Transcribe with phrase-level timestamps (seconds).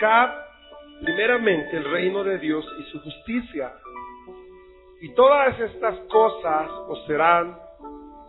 [0.00, 0.30] Buscad
[1.02, 3.70] primeramente el reino de Dios y su justicia,
[5.02, 7.54] y todas estas cosas os serán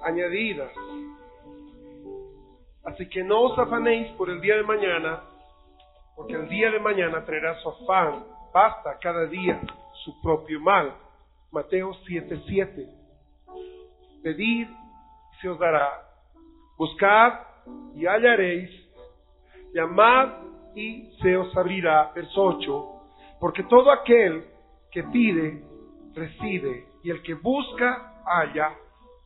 [0.04, 0.72] añadidas.
[2.84, 5.22] Así que no os afanéis por el día de mañana,
[6.18, 8.26] porque el día de mañana traerá su afán.
[8.54, 9.62] Basta cada día
[10.04, 10.94] su propio mal.
[11.52, 12.86] Mateo 7:7.
[14.24, 15.90] Pedid y se os dará.
[16.78, 17.34] Buscad
[17.96, 18.70] y hallaréis.
[19.74, 20.41] Llamad
[20.76, 22.12] y se os abrirá.
[22.14, 22.86] Verso 8.
[23.40, 24.46] Porque todo aquel
[24.92, 25.64] que pide,
[26.14, 26.86] recibe.
[27.04, 28.74] Y el que busca, halla.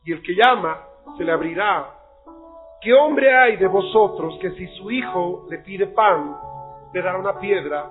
[0.04, 0.80] Y el que llama,
[1.16, 1.92] se le abrirá.
[2.80, 6.36] ¿Qué hombre hay de vosotros que si su hijo le pide pan,
[6.92, 7.90] le dará una piedra?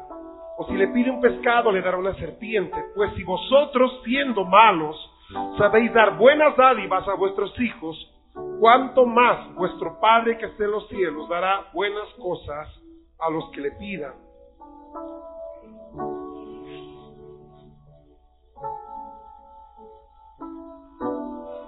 [0.58, 2.78] O si le pide un pescado, le dará una serpiente.
[2.96, 4.96] Pues si vosotros, siendo malos,
[5.58, 7.98] sabéis dar buenas dádivas a vuestros hijos,
[8.60, 12.85] cuánto más vuestro Padre que está en los cielos dará buenas cosas
[13.20, 14.14] a los que le pidan.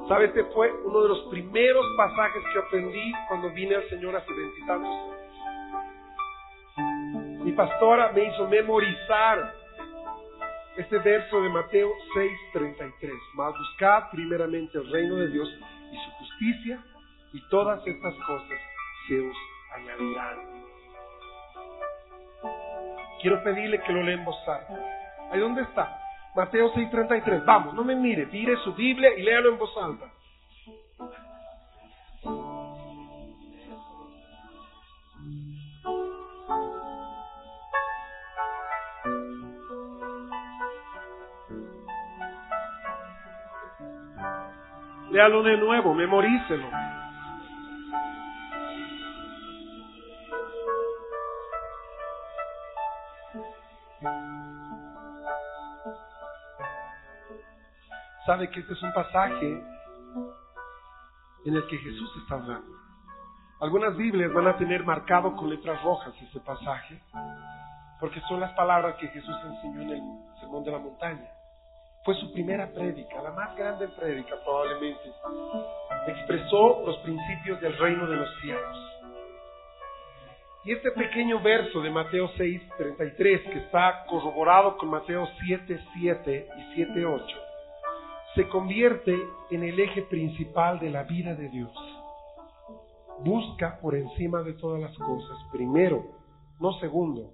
[0.08, 0.26] ¿Sabe?
[0.26, 4.90] Este fue uno de los primeros pasajes que aprendí cuando vine al Señor hace veintitantos
[4.90, 5.18] años.
[7.44, 9.54] Mi pastora me hizo memorizar
[10.78, 13.12] este verso de Mateo 6:33.
[13.36, 15.50] Mas buscad primeramente el reino de Dios
[15.92, 16.84] y su justicia,
[17.34, 18.60] y todas estas cosas
[19.08, 19.36] se os
[19.76, 20.57] añadirán.
[23.22, 24.74] Quiero pedirle que lo lea en voz alta.
[25.32, 26.00] ¿Ahí dónde está?
[26.36, 27.44] Mateo 6:33.
[27.46, 30.06] Vamos, no me mire, tire su Biblia y léalo en voz alta.
[45.12, 46.68] Léalo de nuevo, memorícelo.
[58.38, 59.64] Sabe que este es un pasaje
[61.44, 62.70] en el que Jesús está hablando.
[63.62, 67.02] Algunas Biblias van a tener marcado con letras rojas ese pasaje,
[68.00, 70.02] porque son las palabras que Jesús enseñó en el
[70.40, 71.28] Sermón de la Montaña.
[72.06, 75.12] Fue su primera prédica, la más grande prédica probablemente.
[76.06, 78.78] Expresó los principios del reino de los cielos.
[80.64, 86.50] Y este pequeño verso de Mateo 6, 33, que está corroborado con Mateo 7, 7
[86.56, 87.47] y 7, 8,
[88.38, 89.18] se convierte
[89.50, 91.72] en el eje principal de la vida de Dios.
[93.26, 96.04] Busca por encima de todas las cosas, primero,
[96.60, 97.32] no segundo,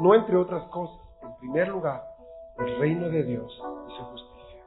[0.00, 2.02] no entre otras cosas, en primer lugar,
[2.58, 3.52] el reino de Dios
[3.88, 4.62] y su justicia.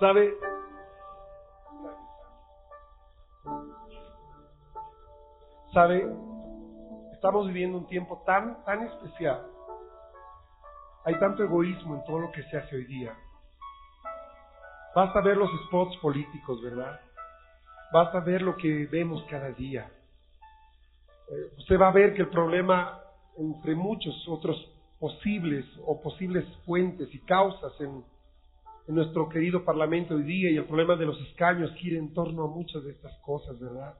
[0.00, 0.34] ¿Sabe?
[5.74, 6.10] ¿Sabe?
[7.12, 9.57] Estamos viviendo un tiempo tan, tan especial.
[11.08, 13.16] Hay tanto egoísmo en todo lo que se hace hoy día.
[14.94, 17.00] Basta ver los spots políticos, ¿verdad?
[17.90, 19.90] Basta ver lo que vemos cada día.
[21.30, 23.00] Eh, usted va a ver que el problema,
[23.38, 24.70] entre muchos otros
[25.00, 28.04] posibles o posibles fuentes y causas en,
[28.86, 32.44] en nuestro querido Parlamento hoy día y el problema de los escaños gira en torno
[32.44, 33.94] a muchas de estas cosas, ¿verdad?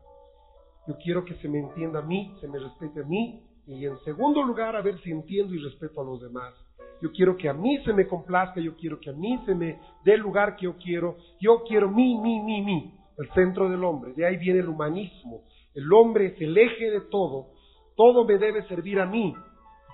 [0.87, 3.99] Yo quiero que se me entienda a mí, se me respete a mí y en
[4.01, 6.68] segundo lugar a ver si entiendo y respeto a los demás.
[7.01, 9.79] Yo quiero que a mí se me complazca, yo quiero que a mí se me
[10.05, 11.17] dé el lugar que yo quiero.
[11.41, 14.13] Yo quiero mí, mí, mí, mí, el centro del hombre.
[14.15, 15.43] De ahí viene el humanismo.
[15.75, 17.53] El hombre es el eje de todo.
[17.97, 19.35] Todo me debe servir a mí.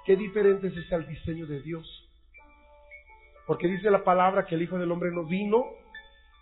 [0.06, 1.86] Qué diferente es al diseño de Dios.
[3.46, 5.64] Porque dice la palabra que el Hijo del Hombre no vino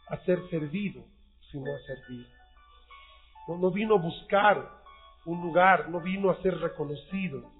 [0.08, 1.04] a ser servido,
[1.50, 2.26] sino a servir.
[3.48, 4.82] No, no vino a buscar
[5.26, 7.50] un lugar, no vino a ser reconocido.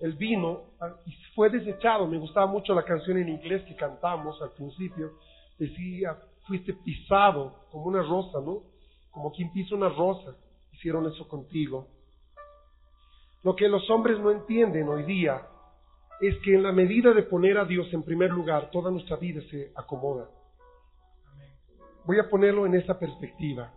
[0.00, 0.62] Él vino
[1.06, 2.06] y fue desechado.
[2.06, 5.12] Me gustaba mucho la canción en inglés que cantamos al principio.
[5.58, 6.16] Decía,
[6.46, 8.62] fuiste pisado como una rosa, ¿no?
[9.10, 10.34] Como quien pisa una rosa.
[10.72, 11.86] Hicieron eso contigo.
[13.42, 15.42] Lo que los hombres no entienden hoy día
[16.20, 19.40] es que en la medida de poner a Dios en primer lugar, toda nuestra vida
[19.50, 20.28] se acomoda.
[22.04, 23.72] Voy a ponerlo en esa perspectiva.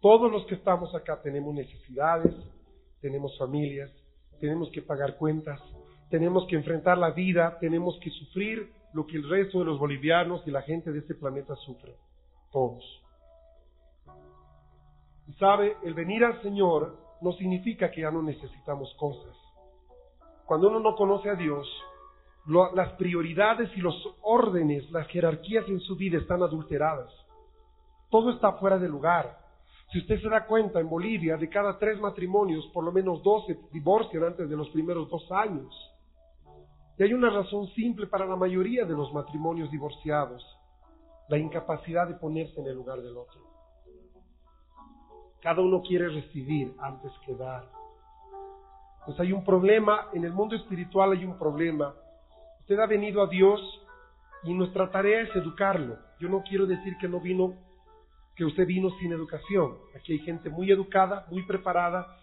[0.00, 2.34] Todos los que estamos acá tenemos necesidades,
[3.00, 3.90] tenemos familias,
[4.42, 5.60] tenemos que pagar cuentas,
[6.10, 10.42] tenemos que enfrentar la vida, tenemos que sufrir lo que el resto de los bolivianos
[10.46, 11.94] y la gente de este planeta sufre.
[12.50, 12.82] Todos.
[15.28, 19.32] Y sabe, el venir al Señor no significa que ya no necesitamos cosas.
[20.44, 21.68] Cuando uno no conoce a Dios,
[22.74, 27.12] las prioridades y los órdenes, las jerarquías en su vida están adulteradas.
[28.10, 29.38] Todo está fuera de lugar.
[29.92, 33.44] Si usted se da cuenta, en Bolivia, de cada tres matrimonios, por lo menos dos
[33.46, 35.70] se divorcian antes de los primeros dos años.
[36.96, 40.42] Y hay una razón simple para la mayoría de los matrimonios divorciados,
[41.28, 43.40] la incapacidad de ponerse en el lugar del otro.
[45.42, 47.68] Cada uno quiere recibir antes que dar.
[49.04, 51.94] Pues hay un problema, en el mundo espiritual hay un problema.
[52.60, 53.60] Usted ha venido a Dios
[54.44, 55.98] y nuestra tarea es educarlo.
[56.18, 57.54] Yo no quiero decir que no vino,
[58.42, 59.76] que usted vino sin educación.
[59.94, 62.18] Aquí hay gente muy educada, muy preparada,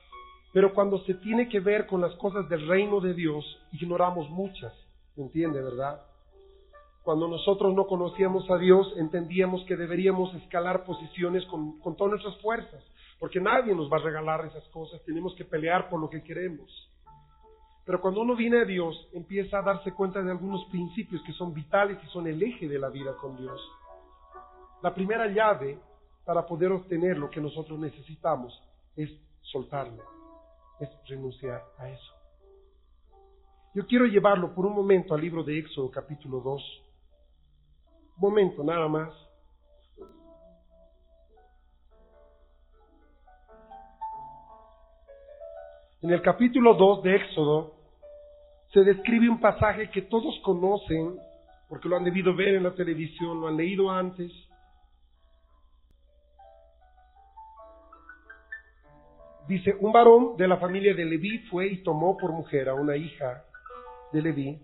[0.52, 4.74] pero cuando se tiene que ver con las cosas del reino de Dios, ignoramos muchas,
[5.16, 6.02] ¿entiende, verdad?
[7.04, 12.38] Cuando nosotros no conocíamos a Dios, entendíamos que deberíamos escalar posiciones con, con todas nuestras
[12.42, 12.84] fuerzas,
[13.18, 16.70] porque nadie nos va a regalar esas cosas, tenemos que pelear por lo que queremos.
[17.86, 21.54] Pero cuando uno viene a Dios, empieza a darse cuenta de algunos principios que son
[21.54, 23.62] vitales y son el eje de la vida con Dios.
[24.82, 25.78] La primera llave
[26.30, 28.54] para poder obtener lo que nosotros necesitamos
[28.96, 29.10] es
[29.42, 30.04] soltarlo
[30.80, 32.14] es renunciar a eso.
[33.74, 36.84] Yo quiero llevarlo por un momento al libro de Éxodo capítulo 2.
[38.18, 39.12] Un momento nada más.
[46.04, 47.74] En el capítulo 2 de Éxodo
[48.72, 51.18] se describe un pasaje que todos conocen
[51.68, 54.32] porque lo han debido ver en la televisión, lo han leído antes.
[59.50, 62.96] Dice, un varón de la familia de Leví fue y tomó por mujer a una
[62.96, 63.46] hija
[64.14, 64.60] de Leví,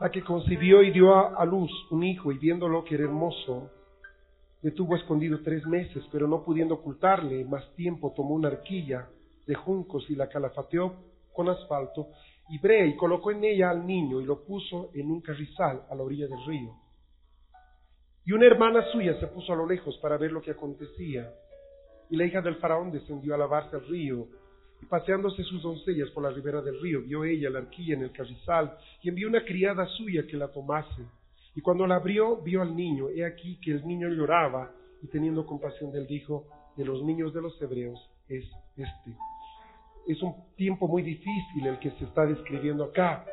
[0.00, 3.70] a que concibió y dio a, luz un hijo, y viéndolo que era hermoso,
[4.62, 9.06] le tuvo escondido tres meses, pero no pudiendo ocultarle más tiempo, tomó una arquilla
[9.46, 10.94] de juncos y la calafateó
[11.34, 12.08] con asfalto
[12.48, 15.94] y brea y colocó en ella al niño y lo puso en un carrizal a
[15.94, 16.72] la orilla del río.
[18.24, 21.30] Y una hermana suya se puso a lo lejos para ver lo que acontecía.
[22.10, 24.26] Y la hija del faraón descendió a lavarse al río,
[24.82, 28.12] y paseándose sus doncellas por la ribera del río, vio ella la arquilla en el
[28.12, 31.02] carrizal, y envió una criada suya que la tomase.
[31.54, 34.72] Y cuando la abrió, vio al niño, he aquí que el niño lloraba,
[35.02, 36.46] y teniendo compasión de él dijo,
[36.76, 37.98] de los niños de los hebreos
[38.28, 38.44] es
[38.76, 39.16] este.
[40.06, 43.24] Es un tiempo muy difícil el que se está describiendo acá.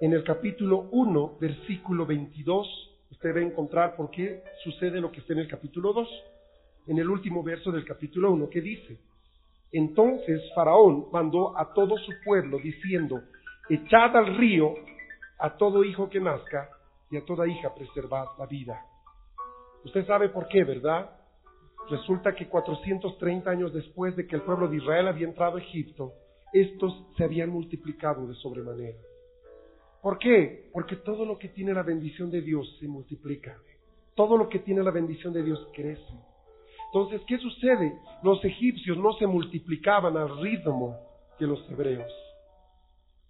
[0.00, 5.20] En el capítulo 1, versículo 22, usted va a encontrar por qué sucede lo que
[5.20, 6.08] está en el capítulo 2
[6.86, 8.98] en el último verso del capítulo 1, que dice,
[9.72, 13.22] entonces Faraón mandó a todo su pueblo diciendo,
[13.68, 14.74] echad al río
[15.38, 16.68] a todo hijo que nazca
[17.10, 18.80] y a toda hija preservad la vida.
[19.84, 21.10] Usted sabe por qué, ¿verdad?
[21.90, 26.12] Resulta que 430 años después de que el pueblo de Israel había entrado a Egipto,
[26.52, 28.98] estos se habían multiplicado de sobremanera.
[30.00, 30.68] ¿Por qué?
[30.72, 33.56] Porque todo lo que tiene la bendición de Dios se multiplica.
[34.14, 36.14] Todo lo que tiene la bendición de Dios crece.
[36.92, 37.98] Entonces, ¿qué sucede?
[38.22, 40.98] Los egipcios no se multiplicaban al ritmo
[41.38, 42.12] que los hebreos.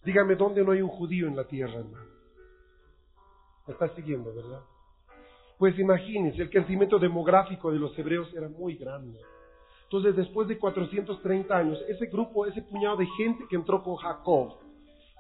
[0.05, 2.11] Dígame dónde no hay un judío en la tierra, hermano.
[3.69, 4.63] Me está siguiendo, ¿verdad?
[5.59, 9.21] Pues imagínense, el crecimiento demográfico de los hebreos era muy grande.
[9.85, 14.57] Entonces, después de 430 años, ese grupo, ese puñado de gente que entró con Jacob,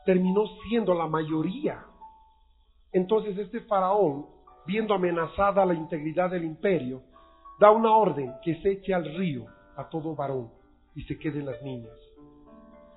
[0.05, 1.87] terminó siendo la mayoría.
[2.91, 4.27] Entonces, este faraón,
[4.67, 7.03] viendo amenazada la integridad del imperio,
[7.59, 10.51] da una orden que se eche al río a todo varón
[10.95, 11.97] y se queden las niñas.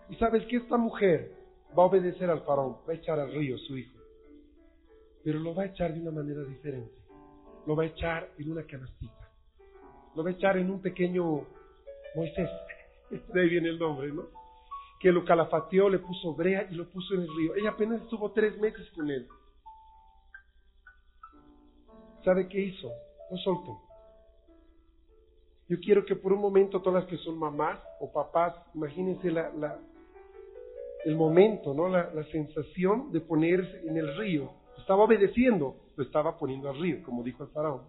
[0.10, 1.32] Y sabes que esta mujer
[1.78, 3.98] va a obedecer al faraón, va a echar al río su hijo,
[5.24, 6.94] pero lo va a echar de una manera diferente.
[7.66, 9.32] Lo va a echar en una canastita,
[10.16, 11.46] lo va a echar en un pequeño
[12.16, 12.50] Moisés,
[13.34, 14.24] de ahí viene el nombre, ¿no?
[15.00, 17.56] Que lo calafateó, le puso brea y lo puso en el río.
[17.56, 19.28] Ella apenas estuvo tres meses con él.
[22.24, 22.90] ¿Sabe qué hizo?
[23.30, 23.85] Lo soltó.
[25.68, 29.80] Yo quiero que por un momento todas las que son mamás o papás, imagínense la,
[31.06, 31.90] el momento, ¿no?
[31.90, 34.52] La, la, sensación de ponerse en el río.
[34.78, 37.82] Estaba obedeciendo, lo estaba poniendo al río, como dijo el faraón.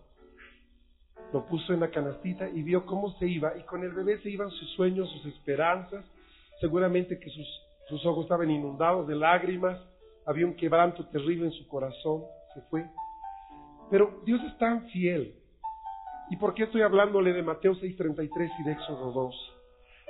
[1.33, 3.57] Lo puso en la canastita y vio cómo se iba.
[3.59, 6.05] Y con el bebé se iban sus sueños, sus esperanzas.
[6.61, 7.47] Seguramente que sus,
[7.89, 9.79] sus ojos estaban inundados de lágrimas.
[10.25, 12.23] había un quebranto terrible en su corazón,
[12.55, 12.87] se fue.
[13.91, 15.35] Pero Dios es tan fiel.
[16.31, 19.53] ¿Y por qué estoy hablándole de Mateo 6:33 y de Éxodo 2?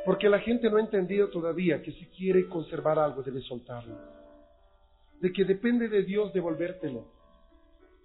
[0.04, 3.96] Porque la gente no ha entendido todavía que si quiere conservar algo debe soltarlo.
[5.20, 7.04] De que depende de Dios devolvértelo.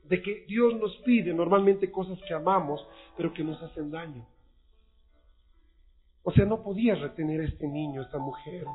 [0.04, 4.26] De que Dios nos pide normalmente cosas que amamos, pero que nos hacen daño.
[6.24, 8.66] O sea, no podía retener a este niño, a esta mujer.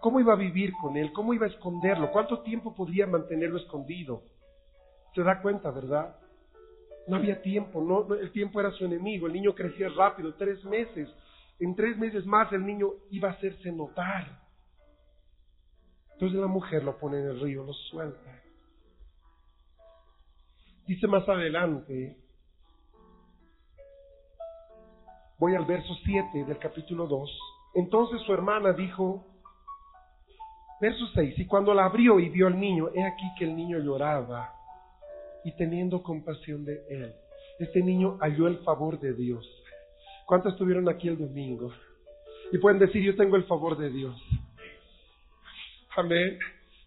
[0.00, 1.12] ¿Cómo iba a vivir con él?
[1.12, 2.12] ¿Cómo iba a esconderlo?
[2.12, 4.22] ¿Cuánto tiempo podría mantenerlo escondido?
[5.14, 6.16] Se da cuenta, ¿verdad?
[7.08, 11.08] No había tiempo, no, el tiempo era su enemigo, el niño crecía rápido, tres meses.
[11.58, 14.26] En tres meses más el niño iba a hacerse notar.
[16.12, 18.42] Entonces la mujer lo pone en el río, lo suelta.
[20.86, 22.18] Dice más adelante,
[25.38, 27.40] voy al verso 7 del capítulo 2.
[27.74, 29.24] Entonces su hermana dijo,
[30.78, 33.78] verso 6, y cuando la abrió y vio al niño, he aquí que el niño
[33.78, 34.57] lloraba
[35.44, 37.12] y teniendo compasión de él.
[37.58, 39.46] Este niño halló el favor de Dios.
[40.26, 41.72] ¿Cuántos estuvieron aquí el domingo?
[42.52, 44.16] Y pueden decir, yo tengo el favor de Dios.
[45.96, 46.38] Amén.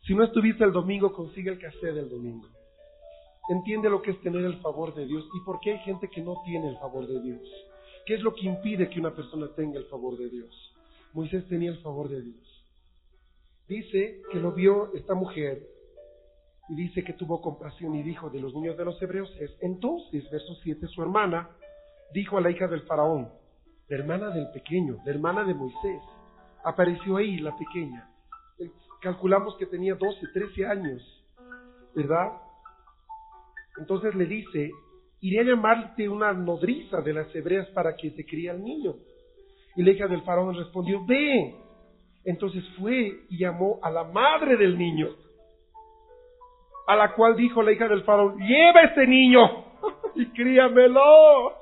[0.05, 2.48] Si no estuviste el domingo, consigue el café del domingo.
[3.50, 6.22] Entiende lo que es tener el favor de Dios y por qué hay gente que
[6.22, 7.41] no tiene el favor de Dios.
[8.05, 10.74] ¿Qué es lo que impide que una persona tenga el favor de Dios?
[11.13, 12.65] Moisés tenía el favor de Dios.
[13.67, 15.67] Dice que lo vio esta mujer
[16.72, 20.24] y dice que tuvo compasión y dijo de los niños de los hebreos es, entonces,
[20.32, 21.50] verso 7, su hermana
[22.13, 23.30] dijo a la hija del faraón,
[23.90, 26.01] la hermana del pequeño, la hermana de Moisés,
[26.63, 28.10] apareció ahí la pequeña.
[29.01, 31.25] Calculamos que tenía 12, 13 años,
[31.94, 32.38] ¿verdad?
[33.78, 34.72] Entonces le dice,
[35.20, 38.96] iré a llamarte una nodriza de las hebreas para que te críe al niño.
[39.75, 41.54] Y la hija del faraón respondió, ve.
[42.24, 45.10] Entonces fue y llamó a la madre del niño,
[46.88, 49.66] a la cual dijo la hija del faraón, lleva este niño
[50.16, 51.58] y críamelo.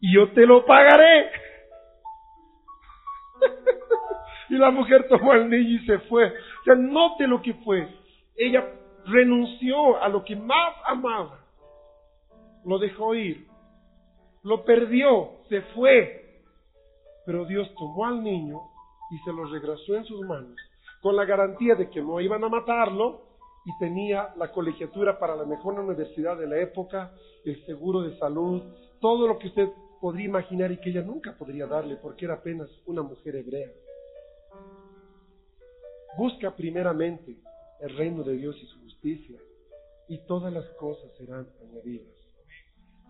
[0.00, 1.30] Y yo te lo pagaré.
[4.50, 6.26] y la mujer tomó al niño y se fue.
[6.26, 7.88] O sea, note lo que fue.
[8.36, 8.66] Ella
[9.06, 11.44] renunció a lo que más amaba
[12.64, 13.46] lo dejó ir,
[14.42, 16.42] lo perdió, se fue.
[17.26, 18.60] Pero Dios tomó al niño
[19.10, 20.56] y se lo regresó en sus manos,
[21.00, 23.22] con la garantía de que no iban a matarlo
[23.64, 27.12] y tenía la colegiatura para la mejor universidad de la época,
[27.44, 28.62] el seguro de salud,
[29.00, 29.68] todo lo que usted
[30.00, 33.70] podría imaginar y que ella nunca podría darle porque era apenas una mujer hebrea.
[36.16, 37.36] Busca primeramente
[37.80, 39.38] el reino de Dios y su justicia
[40.08, 42.14] y todas las cosas serán añadidas.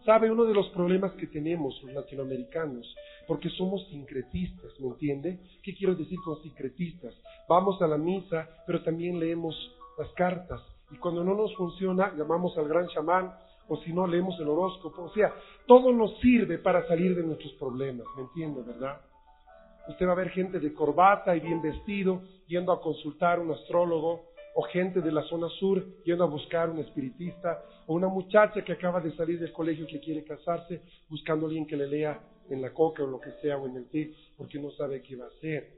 [0.04, 2.94] ¿Sabe uno de los problemas que tenemos los latinoamericanos?
[3.26, 5.40] Porque somos sincretistas, ¿me entiende?
[5.62, 7.14] ¿Qué quiero decir con sincretistas?
[7.48, 9.56] Vamos a la misa, pero también leemos
[9.98, 10.60] las cartas.
[10.90, 13.34] Y cuando no nos funciona, llamamos al gran chamán,
[13.68, 15.02] o si no, leemos el horóscopo.
[15.02, 15.32] O sea,
[15.66, 19.00] todo nos sirve para salir de nuestros problemas, ¿me entiende, verdad?
[19.88, 23.52] Usted va a ver gente de corbata y bien vestido, yendo a consultar a un
[23.52, 24.22] astrólogo,
[24.54, 28.72] o gente de la zona sur yendo a buscar un espiritista, o una muchacha que
[28.72, 32.62] acaba de salir del colegio que quiere casarse, buscando a alguien que le lea en
[32.62, 35.24] la coca o lo que sea, o en el té, porque no sabe qué va
[35.24, 35.70] a hacer.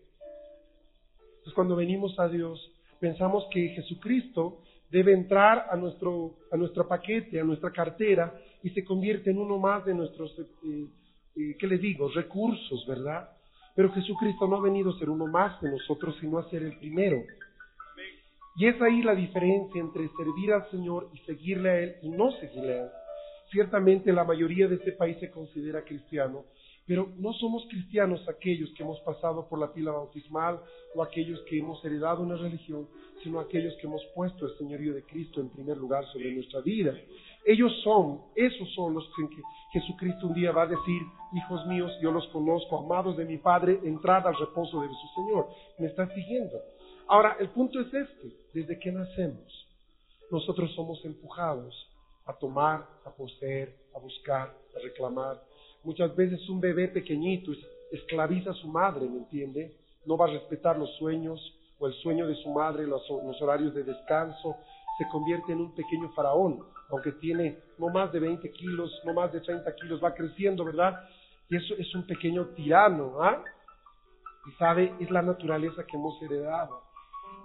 [1.38, 2.70] Entonces cuando venimos a Dios,
[3.00, 8.84] pensamos que Jesucristo debe entrar a nuestro, a nuestro paquete, a nuestra cartera, y se
[8.84, 10.86] convierte en uno más de nuestros, eh,
[11.36, 13.30] eh, ¿qué le digo?, recursos, ¿verdad?
[13.74, 16.78] Pero Jesucristo no ha venido a ser uno más de nosotros, sino a ser el
[16.78, 17.22] primero.
[18.56, 22.32] Y es ahí la diferencia entre servir al Señor y seguirle a Él y no
[22.32, 22.90] seguirle a Él.
[23.50, 26.44] Ciertamente la mayoría de este país se considera cristiano,
[26.86, 30.60] pero no somos cristianos aquellos que hemos pasado por la pila bautismal
[30.94, 32.88] o aquellos que hemos heredado una religión,
[33.22, 36.94] sino aquellos que hemos puesto el señorío de Cristo en primer lugar sobre nuestra vida.
[37.44, 39.28] Ellos son, esos son los que
[39.72, 41.02] Jesucristo un día va a decir,
[41.32, 45.48] hijos míos, yo los conozco, amados de mi Padre, entrad al reposo de su Señor.
[45.78, 46.56] ¿Me están siguiendo?
[47.08, 49.68] Ahora, el punto es este, desde que nacemos,
[50.30, 51.74] nosotros somos empujados
[52.26, 55.40] a tomar, a poseer, a buscar, a reclamar.
[55.86, 57.52] Muchas veces un bebé pequeñito
[57.90, 59.74] esclaviza a su madre, ¿me entiende?
[60.04, 61.40] No va a respetar los sueños
[61.78, 63.02] o el sueño de su madre, los,
[63.40, 64.56] horarios de descanso,
[64.98, 69.32] se convierte en un pequeño faraón, aunque tiene no más de 20 kilos, no más
[69.32, 71.08] de 30 kilos, va creciendo, ¿verdad?
[71.48, 73.42] Y eso es un pequeño tirano, ¿ah?
[74.46, 76.86] Y sabe, es la naturaleza que hemos heredado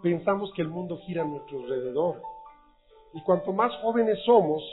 [0.01, 2.21] pensamos que el mundo gira a nuestro alrededor.
[3.13, 4.63] Y cuanto más jóvenes somos,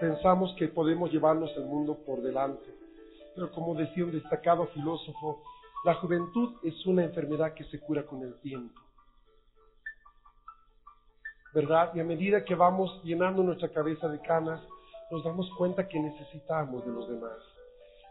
[0.00, 2.74] pensamos que podemos llevarnos el mundo por delante.
[3.38, 5.44] Pero como decía un destacado filósofo,
[5.84, 8.80] la juventud es una enfermedad que se cura con el tiempo.
[11.54, 11.94] ¿verdad?
[11.94, 14.60] Y a medida que vamos llenando nuestra cabeza de canas,
[15.12, 17.38] nos damos cuenta que necesitamos de los demás,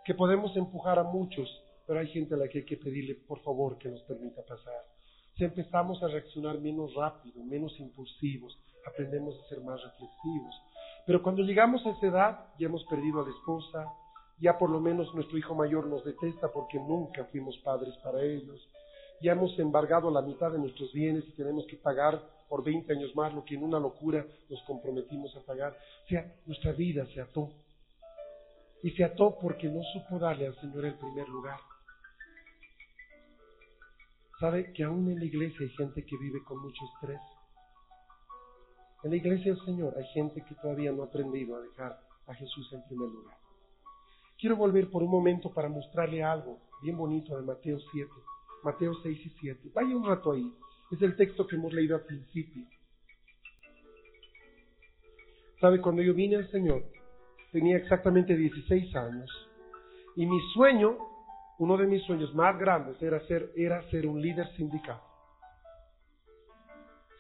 [0.06, 1.50] que podemos empujar a muchos,
[1.86, 4.86] pero hay gente a la que hay que pedirle, por favor, que nos permita pasar.
[5.36, 8.58] Si empezamos a reaccionar menos rápido, menos impulsivos,
[8.88, 10.56] aprendemos a ser más reflexivos.
[11.06, 13.86] Pero cuando llegamos a esa edad, ya hemos perdido a la esposa,
[14.40, 18.68] ya por lo menos nuestro hijo mayor nos detesta porque nunca fuimos padres para ellos,
[19.22, 23.16] ya hemos embargado la mitad de nuestros bienes y tenemos que pagar por 20 años
[23.16, 25.78] más lo que en una locura nos comprometimos a pagar.
[26.06, 27.52] O sea, nuestra vida se ató.
[28.84, 31.60] Y se ató porque no supo darle al Señor el primer lugar.
[34.40, 37.20] ¿Sabe que aún en la iglesia hay gente que vive con mucho estrés?
[39.04, 42.34] En la iglesia del Señor hay gente que todavía no ha aprendido a dejar a
[42.36, 43.47] Jesús en primer lugar.
[44.40, 48.10] Quiero volver por un momento para mostrarle algo bien bonito de Mateo 7,
[48.64, 49.70] Mateo 6 y 7.
[49.74, 50.52] Vaya un rato ahí.
[50.92, 52.64] Es el texto que hemos leído al principio.
[55.60, 55.82] ¿Sabe?
[55.82, 56.84] Cuando yo vine al Señor,
[57.52, 59.30] tenía exactamente 16 años.
[60.16, 60.98] Y mi sueño
[61.60, 65.00] uno de mis sueños más grandes era ser, era ser un líder sindical.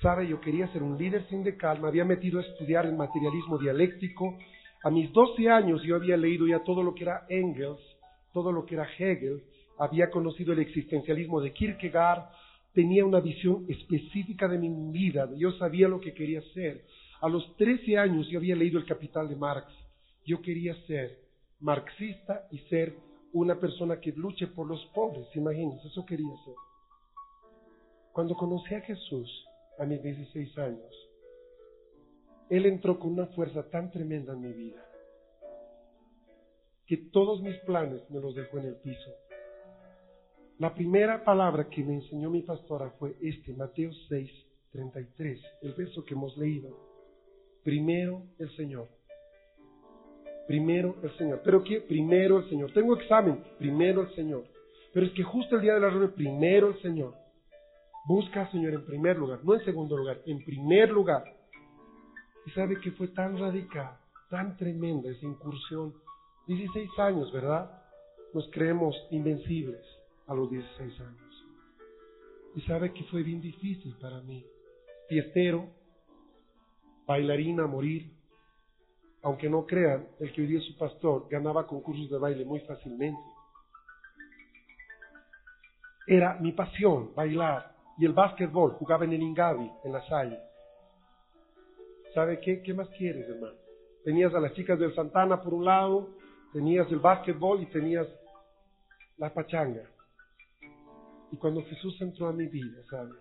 [0.01, 4.37] Sabe, yo quería ser un líder sindical, me había metido a estudiar el materialismo dialéctico.
[4.83, 7.81] A mis 12 años yo había leído ya todo lo que era Engels,
[8.33, 9.43] todo lo que era Hegel,
[9.79, 12.29] había conocido el existencialismo de Kierkegaard,
[12.73, 16.85] tenía una visión específica de mi vida, yo sabía lo que quería ser.
[17.21, 19.67] A los 13 años yo había leído El Capital de Marx.
[20.25, 21.17] Yo quería ser
[21.59, 22.95] marxista y ser
[23.33, 26.53] una persona que luche por los pobres, imagínense, eso quería ser.
[28.13, 29.45] Cuando conocí a Jesús
[29.79, 31.06] a mis 16 años,
[32.49, 34.83] Él entró con una fuerza tan tremenda en mi vida
[36.85, 39.11] que todos mis planes me los dejó en el piso.
[40.57, 44.31] La primera palabra que me enseñó mi pastora fue este, Mateo 6,
[44.71, 46.69] 33, el verso que hemos leído.
[47.63, 48.87] Primero el Señor
[50.47, 51.41] primero el Señor.
[51.43, 51.81] ¿Pero qué?
[51.81, 52.71] Primero el Señor.
[52.71, 54.45] Tengo examen, primero el Señor.
[54.93, 57.13] Pero es que justo el día de la reunión, primero el Señor.
[58.07, 61.25] Busca al Señor en primer lugar, no en segundo lugar, en primer lugar.
[62.47, 63.97] Y sabe que fue tan radical,
[64.29, 65.93] tan tremenda esa incursión.
[66.47, 67.69] 16 años, ¿verdad?
[68.33, 69.85] Nos creemos invencibles
[70.27, 71.45] a los 16 años.
[72.55, 74.45] Y sabe que fue bien difícil para mí.
[75.09, 75.67] Fiestero,
[77.05, 78.13] bailarina a morir,
[79.23, 82.61] aunque no crean, el que hoy día es su pastor ganaba concursos de baile muy
[82.61, 83.19] fácilmente.
[86.07, 87.75] Era mi pasión, bailar.
[87.97, 90.39] Y el básquetbol, jugaba en el Ingavi, en la Salle.
[92.17, 92.63] ¿Sabe qué?
[92.63, 93.53] ¿Qué más quieres, hermano?
[94.03, 96.09] Tenías a las chicas del Santana por un lado,
[96.51, 98.07] tenías el básquetbol y tenías
[99.17, 99.83] la pachanga.
[101.31, 103.11] Y cuando Jesús entró a mi vida, ¿sabe?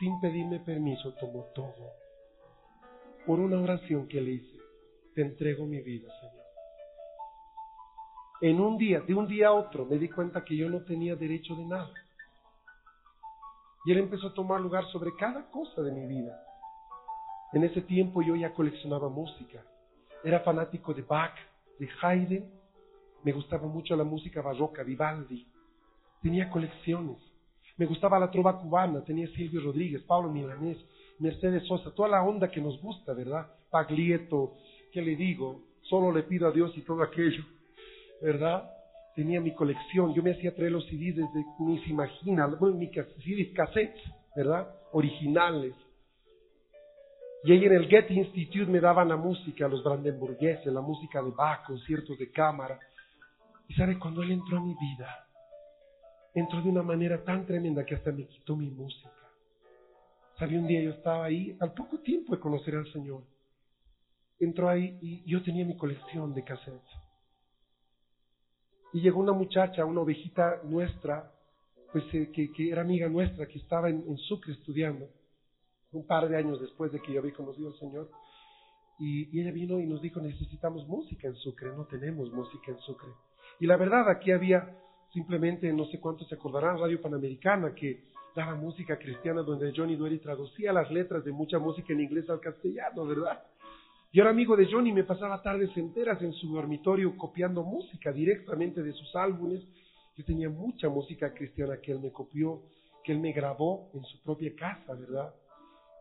[0.00, 1.92] Sin pedirme permiso, tomó todo.
[3.26, 4.58] Por una oración que le hice
[5.14, 6.46] te entrego mi vida, Señor.
[8.40, 11.14] En un día, de un día a otro, me di cuenta que yo no tenía
[11.14, 11.94] derecho de nada.
[13.84, 16.49] Y Él empezó a tomar lugar sobre cada cosa de mi vida.
[17.52, 19.64] En ese tiempo yo ya coleccionaba música.
[20.22, 21.34] Era fanático de Bach,
[21.78, 22.44] de Haydn.
[23.24, 25.46] Me gustaba mucho la música barroca, Vivaldi.
[26.22, 27.18] Tenía colecciones.
[27.76, 29.02] Me gustaba la trova cubana.
[29.02, 30.78] Tenía Silvio Rodríguez, Pablo Milanés,
[31.18, 33.46] Mercedes Sosa, toda la onda que nos gusta, ¿verdad?
[33.70, 34.54] Paglieto,
[34.92, 35.62] ¿qué le digo?
[35.82, 37.44] Solo le pido a Dios y todo aquello,
[38.22, 38.70] ¿verdad?
[39.14, 42.90] Tenía mi colección, yo me hacía traer los CDs desde, ni se imagina, bueno, mis
[42.90, 44.02] CDs cassettes,
[44.34, 44.72] ¿verdad?
[44.92, 45.74] Originales.
[47.42, 51.30] Y ahí en el Getty Institute me daban la música, los brandenburgueses, la música de
[51.30, 52.78] Bach, conciertos de cámara.
[53.66, 55.26] Y sabe, cuando él entró a mi vida,
[56.34, 59.10] entró de una manera tan tremenda que hasta me quitó mi música.
[60.38, 63.22] Sabe, un día yo estaba ahí, al poco tiempo de conocer al Señor
[64.40, 66.80] entró ahí y yo tenía mi colección de cassettes.
[68.92, 71.30] Y llegó una muchacha, una ovejita nuestra,
[71.92, 75.06] pues eh, que, era amiga nuestra, que estaba en, Sucre estudiando,
[75.92, 78.10] un par de años después de que yo había conocido al Señor.
[78.98, 82.78] Y, y, ella vino y nos dijo, necesitamos música en Sucre, no tenemos música en
[82.80, 83.08] Sucre.
[83.58, 84.76] Y la verdad, aquí había
[85.12, 90.18] simplemente, no sé cuántos se acordarán, Radio Panamericana, que daba música cristiana donde Johnny Dueri
[90.18, 93.42] traducía las letras de mucha música en inglés al castellano, ¿verdad?
[94.12, 98.82] Yo era amigo de Johnny, me pasaba tardes enteras en su dormitorio copiando música directamente
[98.82, 99.62] de sus álbumes.
[100.16, 102.62] Yo tenía mucha música cristiana que él me copió,
[103.04, 105.32] que él me grabó en su propia casa, ¿verdad?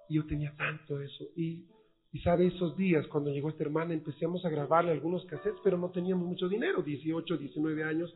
[0.09, 1.25] Y yo tenía tanto eso.
[1.35, 1.65] Y,
[2.11, 5.91] y sabe, esos días, cuando llegó esta hermana, empezamos a grabarle algunos cassettes, pero no
[5.91, 8.13] teníamos mucho dinero, 18, 19 años,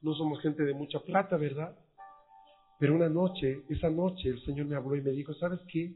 [0.00, 1.76] no somos gente de mucha plata, ¿verdad?
[2.78, 5.94] Pero una noche, esa noche, el Señor me habló y me dijo, ¿sabes qué?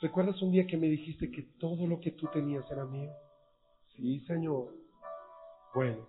[0.00, 3.10] ¿Recuerdas un día que me dijiste que todo lo que tú tenías era mío?
[3.96, 4.74] Sí, Señor.
[5.74, 6.06] Bueno,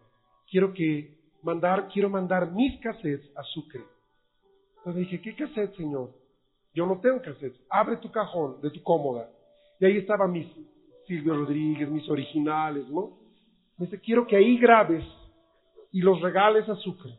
[0.50, 3.84] quiero que mandar, quiero mandar mis cassettes a Sucre.
[4.78, 6.12] Entonces dije, ¿qué cassette, Señor?
[6.76, 7.60] Yo no tengo cassettes.
[7.70, 9.30] Abre tu cajón de tu cómoda.
[9.80, 10.48] Y ahí estaban mis
[11.08, 13.18] Silvio Rodríguez, mis originales, ¿no?
[13.78, 15.04] Me dice, quiero que ahí grabes
[15.92, 17.18] y los regales a Sucre.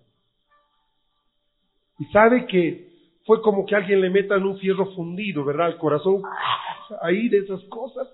[1.99, 2.87] Y sabe que
[3.25, 5.69] fue como que alguien le meta en un fierro fundido, ¿verdad?
[5.69, 6.23] El corazón,
[7.01, 8.09] ahí de esas cosas.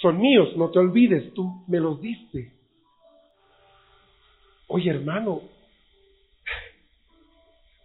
[0.00, 2.52] Son míos, no te olvides, tú me los diste.
[4.68, 5.42] Oye, hermano,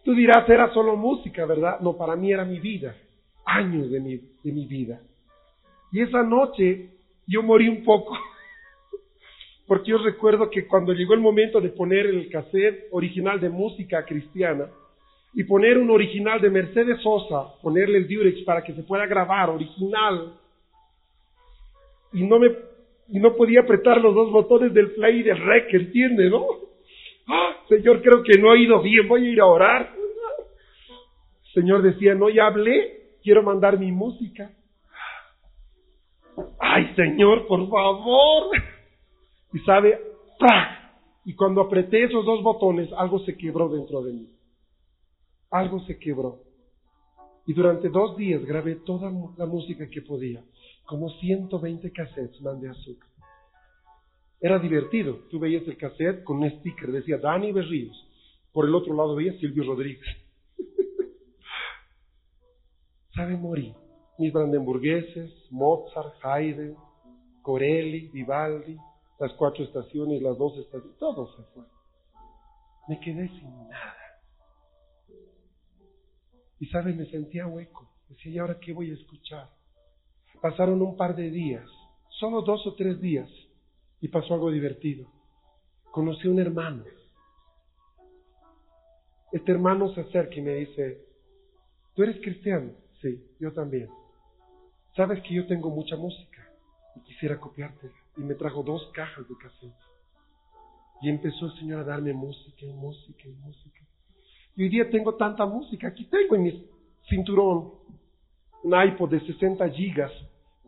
[0.03, 1.79] tú dirás, era solo música, ¿verdad?
[1.79, 2.95] No, para mí era mi vida,
[3.45, 5.01] años de mi, de mi vida.
[5.91, 6.89] Y esa noche
[7.27, 8.17] yo morí un poco,
[9.67, 14.05] porque yo recuerdo que cuando llegó el momento de poner el cassette original de música
[14.05, 14.67] cristiana
[15.33, 19.49] y poner un original de Mercedes Sosa, ponerle el Durex para que se pueda grabar
[19.49, 20.33] original,
[22.13, 22.49] y no me
[23.11, 26.45] y no podía apretar los dos botones del play y del rec, ¿entiende, no?
[27.27, 29.93] ¡Ah, señor, creo que no he ido bien, voy a ir a orar.
[31.53, 34.51] Señor decía, no, ya hablé, quiero mandar mi música.
[36.59, 38.55] Ay, Señor, por favor.
[39.53, 39.99] Y sabe,
[41.25, 44.29] Y cuando apreté esos dos botones, algo se quebró dentro de mí.
[45.51, 46.39] Algo se quebró.
[47.45, 50.41] Y durante dos días grabé toda la música que podía
[50.91, 53.10] como 120 cassettes mandé azúcar.
[54.41, 55.19] Era divertido.
[55.29, 57.95] Tú veías el cassette con un sticker, decía Dani Berríos.
[58.51, 60.03] Por el otro lado veías Silvio Rodríguez.
[63.15, 63.73] ¿Sabe morir?
[64.17, 66.75] Mis brandenburgueses, Mozart, Haydn,
[67.43, 68.77] Corelli, Vivaldi,
[69.19, 71.63] las cuatro estaciones, las dos estaciones, todo se fue.
[72.87, 73.95] Me quedé sin nada.
[76.59, 77.89] Y sabes, me sentía hueco.
[78.09, 79.49] Decía, ¿y ahora qué voy a escuchar?
[80.41, 81.67] Pasaron un par de días,
[82.19, 83.29] solo dos o tres días,
[84.01, 85.07] y pasó algo divertido.
[85.91, 86.83] Conocí a un hermano.
[89.31, 91.05] Este hermano se acerca y me dice,
[91.95, 92.71] ¿tú eres cristiano?
[93.01, 93.89] Sí, yo también.
[94.95, 96.49] Sabes que yo tengo mucha música
[96.95, 97.93] y quisiera copiártela.
[98.17, 99.73] Y me trajo dos cajas de cassette.
[101.01, 103.81] Y empezó el Señor a darme música y música y música.
[104.55, 105.87] Y hoy día tengo tanta música.
[105.87, 106.67] Aquí tengo en mi
[107.07, 107.73] cinturón
[108.63, 110.11] un iPod de 60 gigas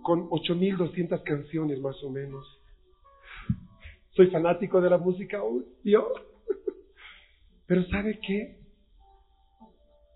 [0.02, 2.46] con 8.200 canciones más o menos.
[4.15, 5.39] Soy fanático de la música,
[5.84, 6.06] Dios.
[7.65, 8.58] Pero ¿sabe qué?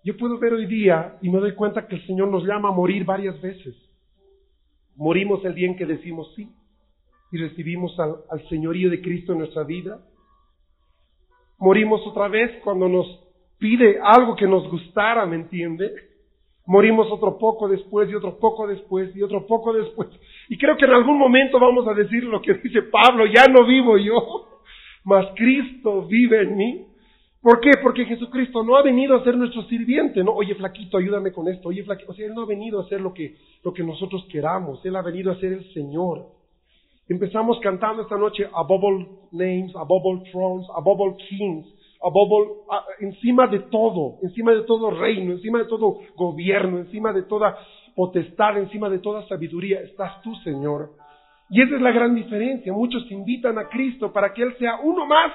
[0.04, 2.72] Yo puedo ver hoy día y me doy cuenta que el Señor nos llama a
[2.72, 3.74] morir varias veces.
[4.94, 6.48] Morimos el día en que decimos sí
[7.32, 10.00] y recibimos al, al señorío de Cristo en nuestra vida.
[11.58, 13.06] Morimos otra vez cuando nos
[13.58, 16.07] pide algo que nos gustara, ¿me entiende?
[16.68, 20.10] Morimos otro poco después y otro poco después y otro poco después.
[20.50, 23.64] Y creo que en algún momento vamos a decir lo que dice Pablo, ya no
[23.64, 24.60] vivo yo,
[25.04, 26.84] mas Cristo vive en mí.
[27.40, 27.70] ¿Por qué?
[27.82, 30.32] Porque Jesucristo no ha venido a ser nuestro sirviente, ¿no?
[30.32, 31.70] Oye, flaquito, ayúdame con esto.
[31.70, 34.26] Oye, flaquito, o sea, Él no ha venido a hacer lo que, lo que nosotros
[34.30, 34.84] queramos.
[34.84, 36.26] Él ha venido a ser el Señor.
[37.08, 41.77] Empezamos cantando esta noche a Bubble Names, a Bubble Thrones, a Bubble Kings
[43.00, 47.58] encima de todo, encima de todo reino, encima de todo gobierno, encima de toda
[47.94, 50.90] potestad, encima de toda sabiduría, estás tú, Señor.
[51.50, 52.72] Y esa es la gran diferencia.
[52.72, 55.32] Muchos invitan a Cristo para que Él sea uno más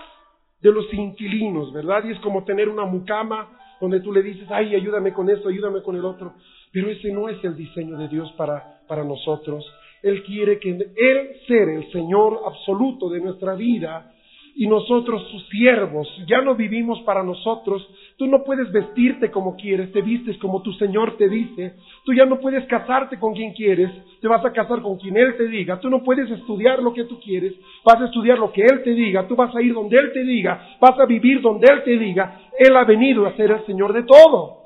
[0.61, 2.03] de los inquilinos, ¿verdad?
[2.05, 3.49] Y es como tener una mucama
[3.81, 6.33] donde tú le dices, ay, ayúdame con esto, ayúdame con el otro.
[6.71, 9.65] Pero ese no es el diseño de Dios para, para nosotros.
[10.01, 14.13] Él quiere que Él ser el Señor absoluto de nuestra vida
[14.55, 16.07] y nosotros sus siervos.
[16.27, 17.87] Ya no vivimos para nosotros.
[18.17, 21.73] Tú no puedes vestirte como quieres, te vistes como tu Señor te dice.
[22.05, 25.35] Tú ya no puedes casarte con quien quieres, te vas a casar con quien Él
[25.37, 25.79] te diga.
[25.79, 28.91] Tú no puedes estudiar lo que tú quieres, vas a estudiar lo que Él te
[28.91, 29.27] diga.
[29.27, 32.39] Tú vas a ir donde Él te diga, vas a vivir donde Él te diga.
[32.57, 34.62] Él ha venido a ser el Señor de todo.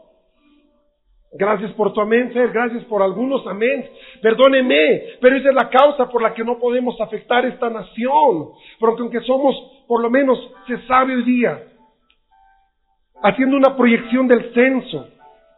[1.38, 2.52] Gracias por tu amén, Ser.
[2.52, 3.88] Gracias por algunos amén.
[4.22, 8.50] Perdóneme, pero esa es la causa por la que no podemos afectar esta nación.
[8.80, 9.56] Porque aunque somos,
[9.88, 11.62] por lo menos, se sabe hoy día,
[13.22, 15.10] haciendo una proyección del censo,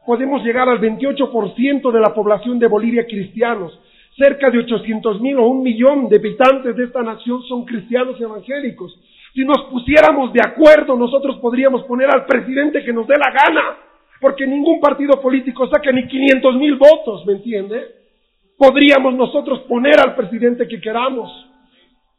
[0.05, 3.79] podemos llegar al 28% de la población de Bolivia cristianos.
[4.17, 8.99] Cerca de 800 mil o un millón de habitantes de esta nación son cristianos evangélicos.
[9.33, 13.88] Si nos pusiéramos de acuerdo, nosotros podríamos poner al presidente que nos dé la gana
[14.21, 17.81] porque ningún partido político saca ni 500 mil votos, ¿me entiende?
[18.57, 21.29] Podríamos nosotros poner al presidente que queramos.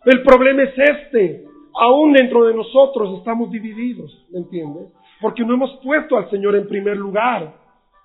[0.05, 1.45] El problema es este.
[1.75, 4.87] Aún dentro de nosotros estamos divididos, ¿me entiende?
[5.21, 7.55] Porque no hemos puesto al Señor en primer lugar.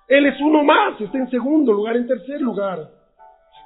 [0.06, 2.90] Él es uno más, está en segundo lugar, en tercer lugar.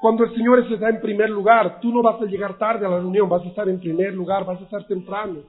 [0.01, 2.97] Cuando el Señor está en primer lugar, tú no vas a llegar tarde a la
[2.99, 5.41] reunión, vas a estar en primer lugar, vas a estar temprano.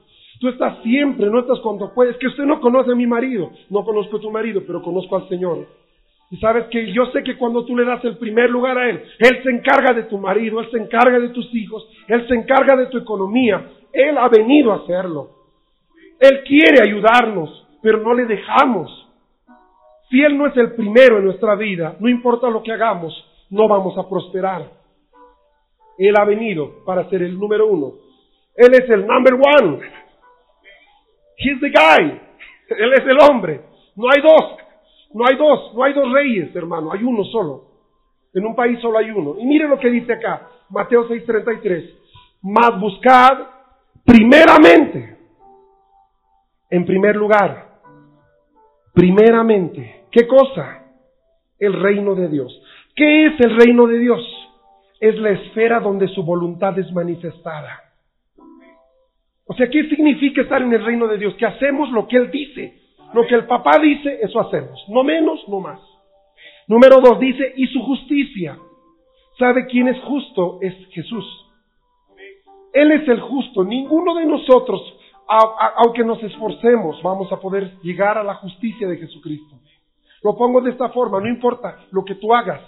[0.42, 2.16] Tú estás siempre, no estás cuando puedes.
[2.16, 5.28] Que usted no conoce a mi marido, no conozco a tu marido, pero conozco al
[5.28, 5.68] Señor.
[6.32, 9.04] Y sabes que yo sé que cuando tú le das el primer lugar a Él,
[9.20, 12.74] Él se encarga de tu marido, Él se encarga de tus hijos, Él se encarga
[12.74, 13.70] de tu economía.
[13.92, 15.30] Él ha venido a hacerlo.
[16.18, 18.90] Él quiere ayudarnos, pero no le dejamos.
[20.10, 23.14] Si Él no es el primero en nuestra vida, no importa lo que hagamos,
[23.48, 24.68] no vamos a prosperar.
[25.98, 27.92] Él ha venido para ser el número uno.
[28.56, 30.01] Él es el number one.
[31.38, 32.20] He's the guy.
[32.68, 33.60] Él es el hombre.
[33.96, 34.56] No hay dos.
[35.14, 35.74] No hay dos.
[35.74, 36.92] No hay dos reyes, hermano.
[36.92, 37.64] Hay uno solo.
[38.34, 39.36] En un país solo hay uno.
[39.38, 40.48] Y mire lo que dice acá.
[40.70, 41.90] Mateo 6:33.
[42.42, 43.38] Mas buscad
[44.04, 45.18] primeramente.
[46.70, 47.80] En primer lugar.
[48.94, 50.06] Primeramente.
[50.10, 50.84] ¿Qué cosa?
[51.58, 52.62] El reino de Dios.
[52.94, 54.20] ¿Qué es el reino de Dios?
[55.00, 57.81] Es la esfera donde su voluntad es manifestada.
[59.46, 61.34] O sea, ¿qué significa estar en el reino de Dios?
[61.34, 62.80] Que hacemos lo que Él dice.
[63.12, 64.82] Lo que el papá dice, eso hacemos.
[64.88, 65.80] No menos, no más.
[66.68, 68.56] Número dos dice, y su justicia.
[69.38, 70.58] ¿Sabe quién es justo?
[70.62, 71.24] Es Jesús.
[72.72, 73.64] Él es el justo.
[73.64, 74.80] Ninguno de nosotros,
[75.76, 79.56] aunque nos esforcemos, vamos a poder llegar a la justicia de Jesucristo.
[80.22, 82.62] Lo pongo de esta forma, no importa lo que tú hagas,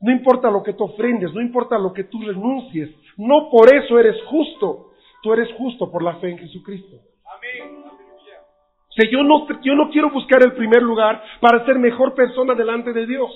[0.00, 3.98] no importa lo que tú ofrendes, no importa lo que tú renuncies, no por eso
[3.98, 4.91] eres justo,
[5.22, 6.96] tú eres justo por la fe en Jesucristo.
[7.36, 7.84] Amén.
[7.84, 12.54] O sea, yo no, yo no quiero buscar el primer lugar para ser mejor persona
[12.54, 13.30] delante de Dios.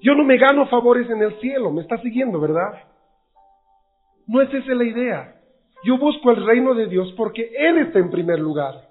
[0.00, 2.84] Yo no me gano favores en el cielo, me está siguiendo, ¿verdad?
[4.26, 5.36] No es esa la idea.
[5.84, 8.88] Yo busco el reino de Dios porque Él está en primer lugar.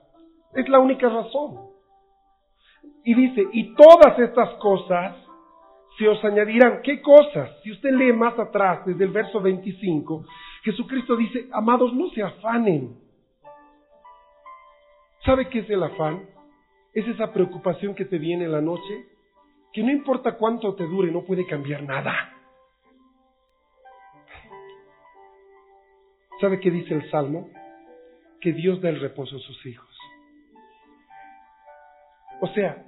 [0.53, 1.69] Es la única razón.
[3.05, 5.15] Y dice, y todas estas cosas
[5.97, 6.81] se os añadirán.
[6.83, 7.49] ¿Qué cosas?
[7.63, 10.25] Si usted lee más atrás, desde el verso 25,
[10.63, 12.99] Jesucristo dice, amados, no se afanen.
[15.25, 16.27] ¿Sabe qué es el afán?
[16.93, 19.05] Es esa preocupación que te viene en la noche,
[19.73, 22.13] que no importa cuánto te dure, no puede cambiar nada.
[26.39, 27.49] ¿Sabe qué dice el Salmo?
[28.39, 29.87] Que Dios da el reposo a sus hijos.
[32.41, 32.83] O sea,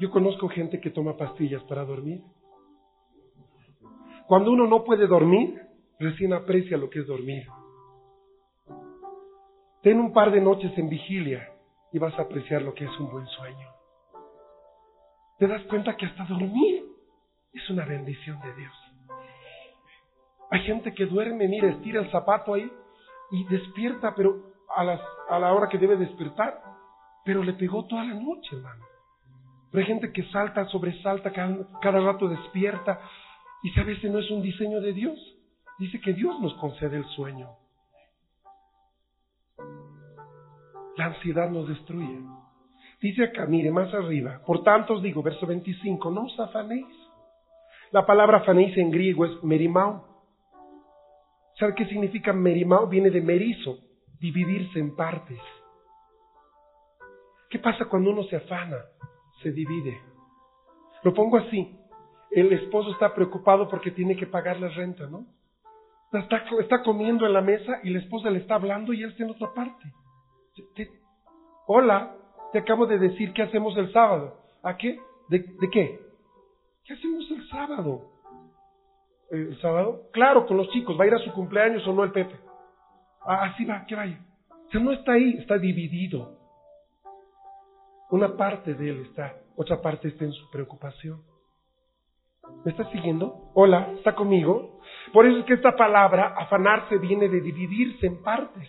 [0.00, 2.22] yo conozco gente que toma pastillas para dormir.
[4.26, 5.65] Cuando uno no puede dormir,
[5.98, 7.46] recién aprecia lo que es dormir.
[9.82, 11.48] Ten un par de noches en vigilia
[11.92, 13.68] y vas a apreciar lo que es un buen sueño.
[15.38, 16.84] Te das cuenta que hasta dormir
[17.52, 18.74] es una bendición de Dios.
[20.50, 22.70] Hay gente que duerme, mira, estira el zapato ahí
[23.30, 26.60] y despierta, pero a, las, a la hora que debe despertar,
[27.24, 28.84] pero le pegó toda la noche, hermano.
[29.70, 33.00] Pero hay gente que salta, sobresalta, cada, rato despierta.
[33.62, 35.35] Y sabe, ese no es un diseño de Dios.
[35.78, 37.50] Dice que Dios nos concede el sueño.
[40.96, 42.20] La ansiedad nos destruye.
[43.00, 44.40] Dice acá, mire, más arriba.
[44.46, 46.86] Por tanto os digo, verso 25, no os afanéis.
[47.92, 50.04] La palabra afanéis en griego es merimao.
[51.58, 52.86] ¿Sabe qué significa merimao?
[52.86, 53.78] Viene de merizo,
[54.18, 55.40] dividirse en partes.
[57.50, 58.78] ¿Qué pasa cuando uno se afana?
[59.42, 60.00] Se divide.
[61.02, 61.78] Lo pongo así.
[62.30, 65.26] El esposo está preocupado porque tiene que pagar la renta, ¿no?
[66.12, 69.24] Está, está comiendo en la mesa y la esposa le está hablando y él está
[69.24, 69.84] en otra parte.
[71.66, 72.16] hola,
[72.52, 74.38] te acabo de decir qué hacemos el sábado.
[74.62, 74.98] ¿A qué?
[75.28, 76.00] ¿De, ¿De qué?
[76.84, 78.12] ¿Qué hacemos el sábado?
[79.30, 80.02] ¿El sábado?
[80.12, 80.98] Claro, con los chicos.
[80.98, 82.36] ¿Va a ir a su cumpleaños o no el Pepe?
[83.26, 84.20] Ah, así va, que vaya.
[84.50, 86.38] O sea, no está ahí, está dividido.
[88.10, 91.22] Una parte de él está, otra parte está en su preocupación.
[92.64, 93.50] ¿Me está siguiendo?
[93.54, 94.75] Hola, ¿está conmigo?
[95.12, 98.68] Por eso es que esta palabra, afanarse, viene de dividirse en partes.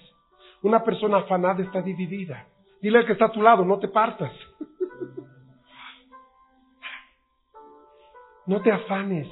[0.62, 2.48] Una persona afanada está dividida.
[2.82, 4.32] Dile al que está a tu lado, no te partas.
[8.46, 9.28] No te afanes.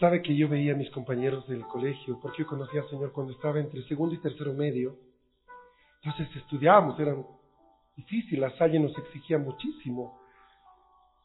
[0.00, 3.34] Sabe que yo veía a mis compañeros del colegio, porque yo conocía al Señor cuando
[3.34, 4.96] estaba entre segundo y tercero medio.
[6.02, 6.96] Entonces estudiábamos,
[7.98, 10.18] era difícil, la salle nos exigía muchísimo.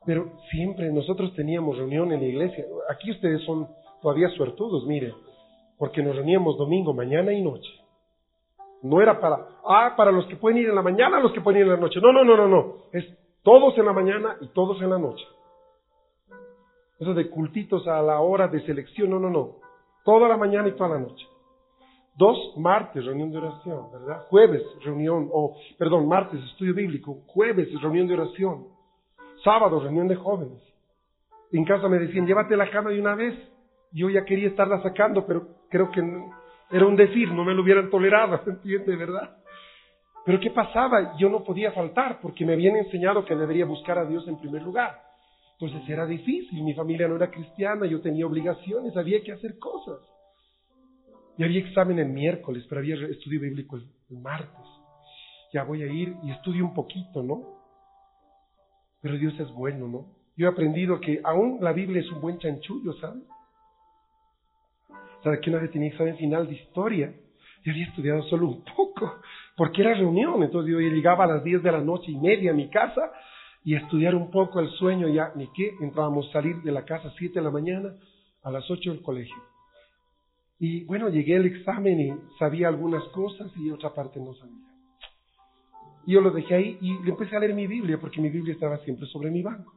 [0.05, 2.65] Pero siempre nosotros teníamos reunión en la iglesia.
[2.89, 3.67] Aquí ustedes son
[4.01, 5.13] todavía suertudos, mire,
[5.77, 7.69] porque nos reuníamos domingo, mañana y noche.
[8.81, 11.61] No era para, ah, para los que pueden ir en la mañana, los que pueden
[11.61, 12.01] ir en la noche.
[12.01, 12.75] No, no, no, no, no.
[12.91, 13.05] Es
[13.43, 15.23] todos en la mañana y todos en la noche.
[16.99, 19.55] Eso de cultitos a la hora de selección, no, no, no.
[20.03, 21.25] Toda la mañana y toda la noche.
[22.15, 24.27] Dos, martes, reunión de oración, ¿verdad?
[24.29, 27.23] Jueves, reunión, o, perdón, martes, estudio bíblico.
[27.27, 28.67] Jueves, reunión de oración.
[29.43, 30.61] Sábado, reunión de jóvenes.
[31.51, 33.33] En casa me decían, llévate la cama de una vez.
[33.91, 36.01] Yo ya quería estarla sacando, pero creo que
[36.71, 39.37] era un decir, no me lo hubieran tolerado, ¿entiende, verdad?
[40.25, 41.17] Pero ¿qué pasaba?
[41.17, 44.61] Yo no podía faltar porque me habían enseñado que debería buscar a Dios en primer
[44.61, 45.01] lugar.
[45.59, 49.99] Entonces era difícil, mi familia no era cristiana, yo tenía obligaciones, había que hacer cosas.
[51.37, 53.87] Y había examen el miércoles, pero había estudio bíblico el,
[54.19, 54.65] martes.
[55.51, 57.63] Ya voy a ir y estudio un poquito, ¿no?
[59.01, 60.05] Pero Dios es bueno, ¿no?
[60.37, 63.23] Yo he aprendido que aún la Biblia es un buen chanchullo, ¿sabes?
[65.23, 67.13] ¿Sabe que una vez tenía examen final de historia?
[67.63, 69.21] Yo había estudiado solo un poco,
[69.55, 70.43] porque era reunión.
[70.43, 73.11] Entonces yo llegaba a las 10 de la noche y media a mi casa
[73.63, 75.75] y estudiar un poco el sueño ya, ni qué.
[75.81, 77.95] Entrábamos a salir de la casa a 7 de la mañana,
[78.43, 79.52] a las 8 del colegio.
[80.65, 84.65] Y bueno, llegué al examen y sabía algunas cosas y otra parte no sabía.
[86.05, 88.53] Y yo lo dejé ahí y le empecé a leer mi Biblia, porque mi Biblia
[88.53, 89.73] estaba siempre sobre mi banco.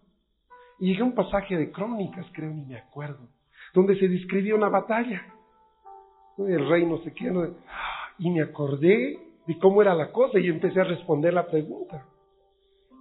[0.79, 3.29] Y llegué a un pasaje de crónicas, creo, ni me acuerdo,
[3.75, 5.27] donde se describía una batalla
[6.39, 7.33] el rey no sé qué,
[8.21, 12.07] y me acordé de cómo era la cosa y empecé a responder la pregunta.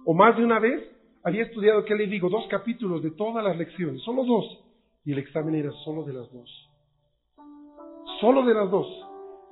[0.04, 0.82] O más de una vez
[1.22, 2.28] había estudiado, ¿qué le digo?
[2.30, 4.64] Dos capítulos de todas las lecciones, solo dos,
[5.04, 6.66] y el examen era solo de las dos.
[8.20, 8.86] Solo de las dos.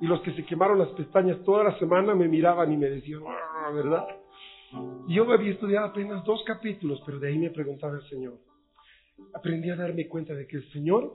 [0.01, 3.21] Y los que se quemaron las pestañas toda la semana me miraban y me decían,
[3.27, 4.05] ah, ¿verdad?
[5.07, 8.33] Y yo había estudiado apenas dos capítulos, pero de ahí me preguntaba el Señor.
[9.33, 11.13] Aprendí a darme cuenta de que el Señor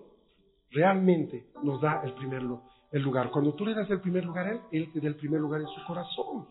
[0.71, 3.31] realmente nos da el primer lugar.
[3.31, 5.61] Cuando tú le das el primer lugar a Él, Él te da el primer lugar
[5.61, 6.47] en su corazón.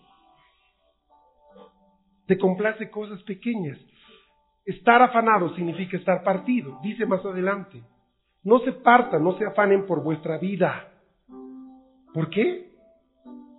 [2.28, 3.80] Te complace cosas pequeñas.
[4.66, 6.80] Estar afanado significa estar partido.
[6.84, 7.82] Dice más adelante,
[8.44, 10.88] no se partan, no se afanen por vuestra vida.
[12.13, 12.74] ¿Por qué?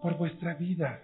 [0.03, 1.01] Por vuestra vida.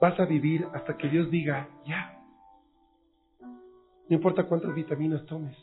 [0.00, 2.18] Vas a vivir hasta que Dios diga, ya.
[4.08, 5.56] No importa cuántas vitaminas tomes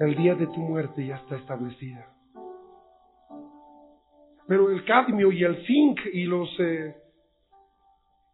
[0.00, 2.06] el día de tu muerte ya está establecida.
[4.48, 6.96] Pero el cadmio y el zinc y los eh,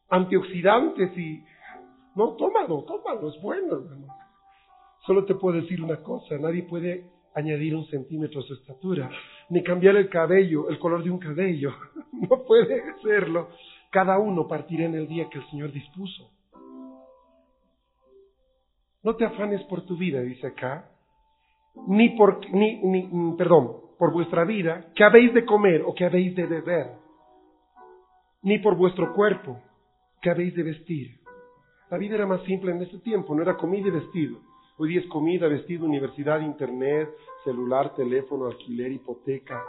[0.08, 1.44] antioxidantes y...
[2.14, 4.06] No, tómalo, tómalo, es bueno, hermano.
[5.06, 9.10] Solo te puedo decir una cosa, nadie puede añadir un centímetro a su estatura,
[9.50, 11.72] ni cambiar el cabello, el color de un cabello.
[12.12, 13.50] No puede hacerlo.
[13.90, 16.30] Cada uno partirá en el día que el Señor dispuso.
[19.02, 20.90] No te afanes por tu vida, dice acá,
[21.86, 26.06] ni por, ni, ni, mm, perdón, por vuestra vida, que habéis de comer o que
[26.06, 26.92] habéis de beber,
[28.42, 29.60] ni por vuestro cuerpo,
[30.22, 31.20] que habéis de vestir.
[31.90, 34.40] La vida era más simple en ese tiempo, no era comida y vestido.
[34.78, 37.08] Hoy día es comida, vestido, universidad, internet,
[37.44, 39.64] celular, teléfono, alquiler, hipoteca.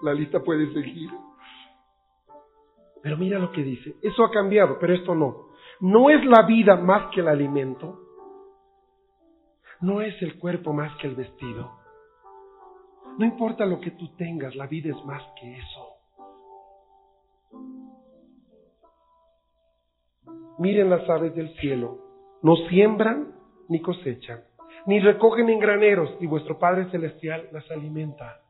[0.00, 1.10] La lista puede seguir.
[3.02, 3.96] Pero mira lo que dice.
[4.00, 5.48] Eso ha cambiado, pero esto no.
[5.80, 8.00] ¿No es la vida más que el alimento?
[9.82, 11.78] ¿No es el cuerpo más que el vestido?
[13.18, 15.97] No importa lo que tú tengas, la vida es más que eso.
[20.58, 21.98] Miren las aves del cielo,
[22.42, 23.34] no siembran
[23.68, 24.42] ni cosechan,
[24.86, 28.40] ni recogen en graneros, y vuestro Padre Celestial las alimenta.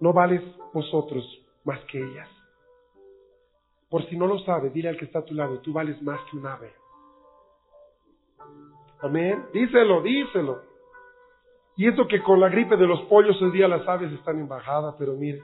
[0.00, 0.42] ¿No vales
[0.72, 1.24] vosotros
[1.64, 2.28] más que ellas?
[3.88, 6.20] Por si no lo sabes, dile al que está a tu lado, tú vales más
[6.30, 6.72] que un ave.
[9.02, 9.46] Amén.
[9.52, 10.62] Díselo, díselo.
[11.76, 14.48] Y esto que con la gripe de los pollos hoy día las aves están en
[14.48, 15.42] bajada, pero mire.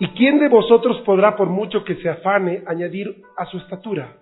[0.00, 4.16] ¿Y quién de vosotros podrá, por mucho que se afane, añadir a su estatura?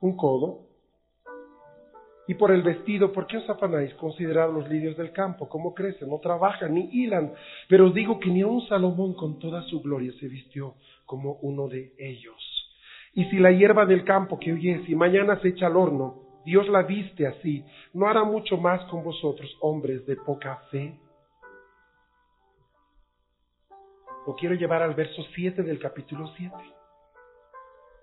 [0.00, 0.66] Un codo.
[2.28, 3.92] Y por el vestido, ¿por qué os afanáis?
[3.94, 7.32] Considerad los lirios del campo, cómo crecen, no trabajan ni hilan.
[7.68, 10.74] Pero os digo que ni un Salomón con toda su gloria se vistió
[11.06, 12.36] como uno de ellos.
[13.14, 16.22] Y si la hierba del campo que hoy es y mañana se echa al horno,
[16.44, 21.00] Dios la viste así, ¿no hará mucho más con vosotros, hombres de poca fe?
[24.26, 26.54] Lo quiero llevar al verso 7 del capítulo 7.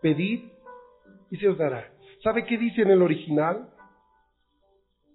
[0.01, 0.49] Pedid
[1.29, 1.91] y se os dará.
[2.23, 3.69] ¿Sabe qué dice en el original?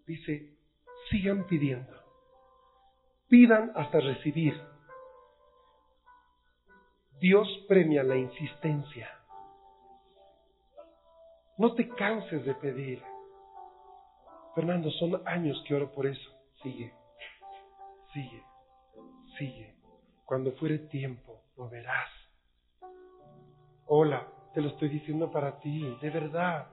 [0.07, 0.55] Dice,
[1.11, 1.93] sigan pidiendo.
[3.29, 4.61] Pidan hasta recibir.
[7.21, 9.09] Dios premia la insistencia.
[11.57, 13.03] No te canses de pedir.
[14.55, 16.31] Fernando, son años que oro por eso.
[16.63, 16.93] Sigue,
[18.13, 18.43] sigue,
[19.39, 19.68] sigue.
[20.29, 22.11] Cuando fuere tiempo, lo verás.
[23.87, 26.69] Hola, te lo estoy diciendo para ti, de verdad.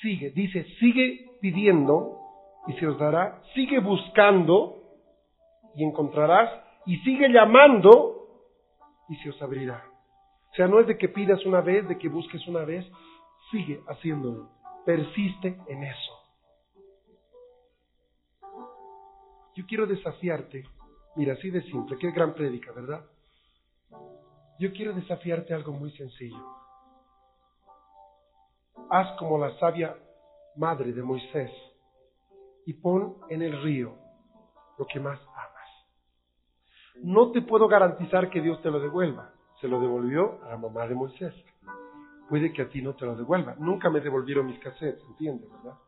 [0.00, 2.18] sigue, dice, sigue pidiendo
[2.66, 4.84] y se os dará, sigue buscando
[5.74, 6.48] y encontrarás,
[6.86, 8.40] y sigue llamando
[9.10, 9.84] y se os abrirá.
[10.50, 12.90] O sea, no es de que pidas una vez, de que busques una vez,
[13.50, 14.48] sigue haciéndolo,
[14.86, 16.12] persiste en eso.
[19.56, 20.64] Yo quiero desafiarte,
[21.16, 23.04] mira, así de simple, qué gran prédica, ¿verdad?
[24.58, 26.44] Yo quiero desafiarte algo muy sencillo.
[28.90, 29.96] Haz como la sabia
[30.56, 31.50] madre de Moisés
[32.66, 33.94] y pon en el río
[34.78, 37.02] lo que más amas.
[37.02, 39.32] No te puedo garantizar que Dios te lo devuelva.
[39.60, 41.34] Se lo devolvió a la mamá de Moisés.
[42.28, 43.54] Puede que a ti no te lo devuelva.
[43.58, 45.78] Nunca me devolvieron mis cassettes, ¿entiendes, verdad?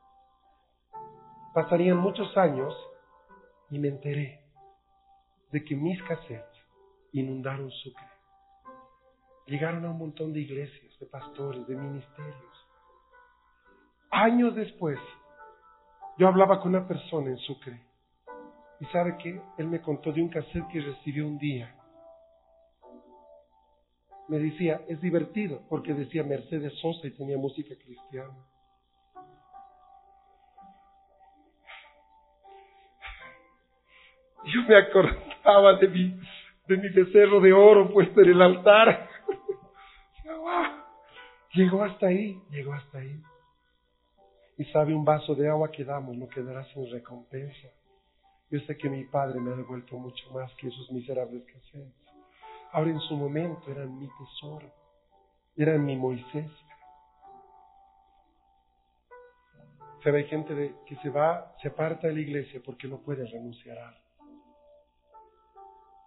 [1.52, 2.74] Pasarían muchos años
[3.70, 4.43] y me enteré
[5.54, 6.58] de que mis cassettes
[7.12, 8.08] inundaron Sucre.
[9.46, 12.68] Llegaron a un montón de iglesias, de pastores, de ministerios.
[14.10, 14.98] Años después,
[16.18, 17.80] yo hablaba con una persona en Sucre
[18.80, 21.72] y sabe que él me contó de un cassette que recibió un día.
[24.26, 28.34] Me decía, es divertido porque decía Mercedes Sosa y tenía música cristiana.
[34.46, 34.76] Yo me
[35.44, 36.20] acordaba de mi,
[36.66, 39.08] de mi becerro de oro puesto en el altar.
[41.52, 43.22] Llegó hasta ahí, llegó hasta ahí
[44.56, 47.68] y sabe un vaso de agua que damos no quedará sin recompensa.
[48.50, 51.94] Yo sé que mi padre me ha devuelto mucho más que esos miserables cassettes.
[52.72, 54.68] Ahora en su momento eran mi tesoro,
[55.56, 56.50] eran mi Moisés.
[60.02, 63.24] Se hay gente de, que se va, se aparta de la iglesia porque no puede
[63.26, 64.03] renunciar a algo.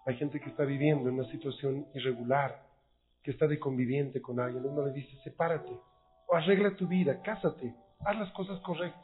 [0.08, 2.66] Hay gente que está viviendo en una situación irregular,
[3.22, 4.66] que está de conviviente con alguien.
[4.66, 5.78] Uno le dice, sepárate,
[6.28, 9.04] o arregla tu vida, cásate, haz las cosas correctas.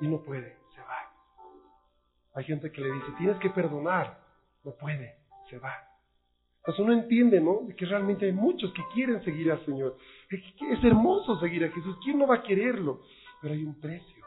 [0.00, 1.12] Y no puede, se va.
[2.34, 4.18] Hay gente que le dice, tienes que perdonar.
[4.64, 5.14] No puede,
[5.48, 5.76] se va.
[6.58, 7.68] Entonces uno entiende, ¿no?
[7.76, 9.96] Que realmente hay muchos que quieren seguir al Señor.
[10.28, 11.96] Es hermoso seguir a Jesús.
[12.02, 13.00] ¿Quién no va a quererlo?
[13.40, 14.24] Pero hay un precio.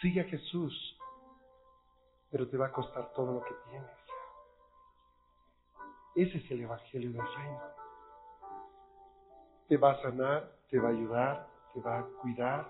[0.00, 0.99] Sigue a Jesús,
[2.30, 3.90] pero te va a costar todo lo que tienes.
[6.16, 7.80] Ese es el Evangelio del Reino
[9.70, 12.66] te va a sanar, te va a ayudar, te va a cuidar.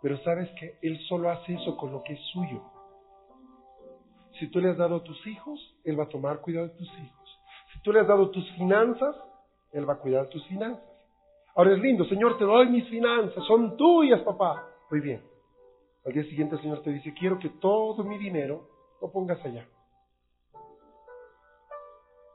[0.00, 2.62] Pero sabes que Él solo hace eso con lo que es suyo.
[4.38, 6.88] Si tú le has dado a tus hijos, Él va a tomar cuidado de tus
[6.88, 7.38] hijos.
[7.74, 9.14] Si tú le has dado tus finanzas,
[9.72, 10.82] Él va a cuidar tus finanzas.
[11.54, 14.66] Ahora es lindo, Señor, te doy mis finanzas, son tuyas, papá.
[14.90, 15.29] Muy bien.
[16.04, 18.68] Al día siguiente el Señor te dice, quiero que todo mi dinero
[19.00, 19.66] lo pongas allá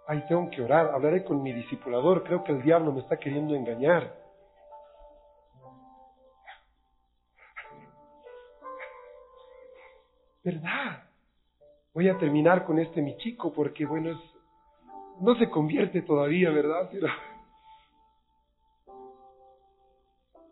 [0.07, 3.55] ay, tengo que orar, hablaré con mi discipulador, creo que el diablo me está queriendo
[3.55, 4.23] engañar.
[10.43, 11.03] ¿Verdad?
[11.93, 14.17] Voy a terminar con este mi chico porque, bueno, es,
[15.19, 16.91] no se convierte todavía, ¿verdad?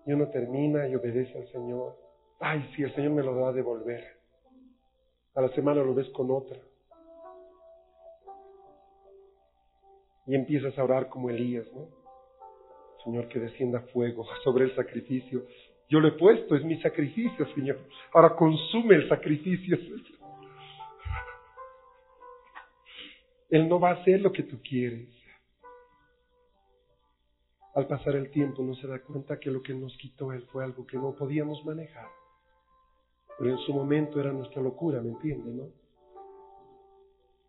[0.05, 2.03] Y uno termina y obedece al Señor.
[2.46, 4.04] Ay, si el Señor me lo va a devolver.
[5.36, 6.58] A la semana lo ves con otra.
[10.26, 11.88] y empiezas a orar como Elías, ¿no?
[13.04, 15.46] Señor, que descienda fuego sobre el sacrificio.
[15.89, 17.80] Yo lo he puesto, es mi sacrificio, Señor.
[18.14, 19.78] Ahora consume el sacrificio.
[23.50, 25.10] Él no va a hacer lo que tú quieres.
[27.76, 30.64] Al pasar el tiempo no se da cuenta que lo que nos quitó Él fue
[30.64, 32.08] algo que no podíamos manejar.
[33.38, 35.84] Pero en su momento era nuestra locura, ¿me entiende, no?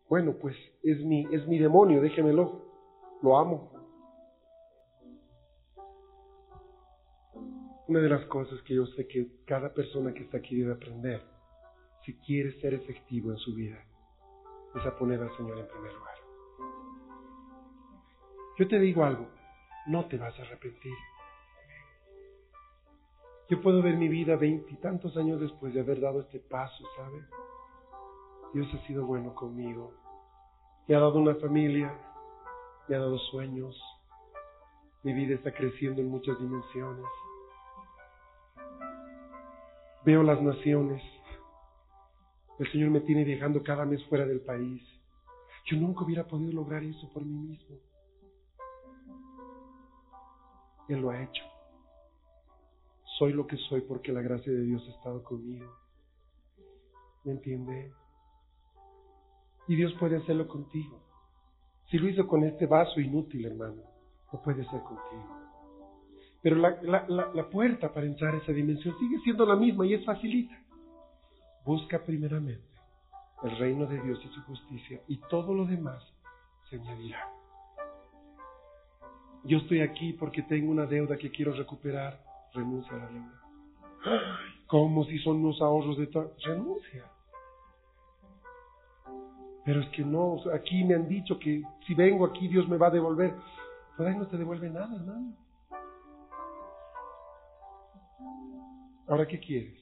[0.08, 2.62] Bueno, pues es mi, es mi demonio, déjemelo.
[3.22, 3.70] Lo amo.
[7.88, 11.22] Una de las cosas que yo sé que cada persona que está aquí debe aprender,
[12.04, 13.78] si quiere ser efectivo en su vida,
[14.74, 16.14] es a poner al Señor en primer lugar.
[18.58, 19.26] Yo te digo algo,
[19.86, 20.94] no te vas a arrepentir.
[23.54, 27.22] Yo puedo ver mi vida veintitantos años después de haber dado este paso, ¿sabes?
[28.52, 29.92] Dios ha sido bueno conmigo.
[30.88, 31.96] Me ha dado una familia,
[32.88, 33.80] me ha dado sueños.
[35.04, 37.04] Mi vida está creciendo en muchas dimensiones.
[40.04, 41.00] Veo las naciones.
[42.58, 44.82] El Señor me tiene viajando cada mes fuera del país.
[45.66, 47.76] Yo nunca hubiera podido lograr eso por mí mismo.
[50.88, 51.53] Él lo ha hecho.
[53.18, 55.72] Soy lo que soy porque la gracia de Dios ha estado conmigo.
[57.24, 57.92] ¿Me entiende?
[59.68, 61.00] Y Dios puede hacerlo contigo.
[61.90, 63.82] Si lo hizo con este vaso inútil, hermano,
[64.32, 65.44] lo puede hacer contigo.
[66.42, 69.94] Pero la, la, la, puerta para entrar a esa dimensión sigue siendo la misma y
[69.94, 70.54] es facilita.
[71.64, 72.68] Busca primeramente
[73.44, 76.02] el reino de Dios y su justicia y todo lo demás
[76.68, 77.30] se añadirá.
[79.44, 82.23] Yo estoy aquí porque tengo una deuda que quiero recuperar.
[82.54, 83.40] Renuncia a la deuda.
[84.68, 86.30] Como si son unos ahorros de tal.
[86.44, 87.04] Renuncia.
[89.64, 92.88] Pero es que no, aquí me han dicho que si vengo aquí Dios me va
[92.88, 93.34] a devolver.
[93.96, 95.34] Pero ahí no te devuelve nada, hermano.
[99.08, 99.78] Ahora, ¿qué quieres?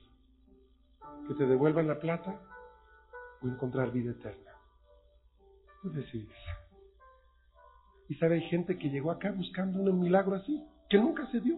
[1.29, 2.41] ¿Que te devuelvan la plata
[3.43, 4.51] o encontrar vida eterna?
[5.83, 6.37] Tú decides.
[8.09, 11.57] Y sabe, hay gente que llegó acá buscando un milagro así, que nunca se dio.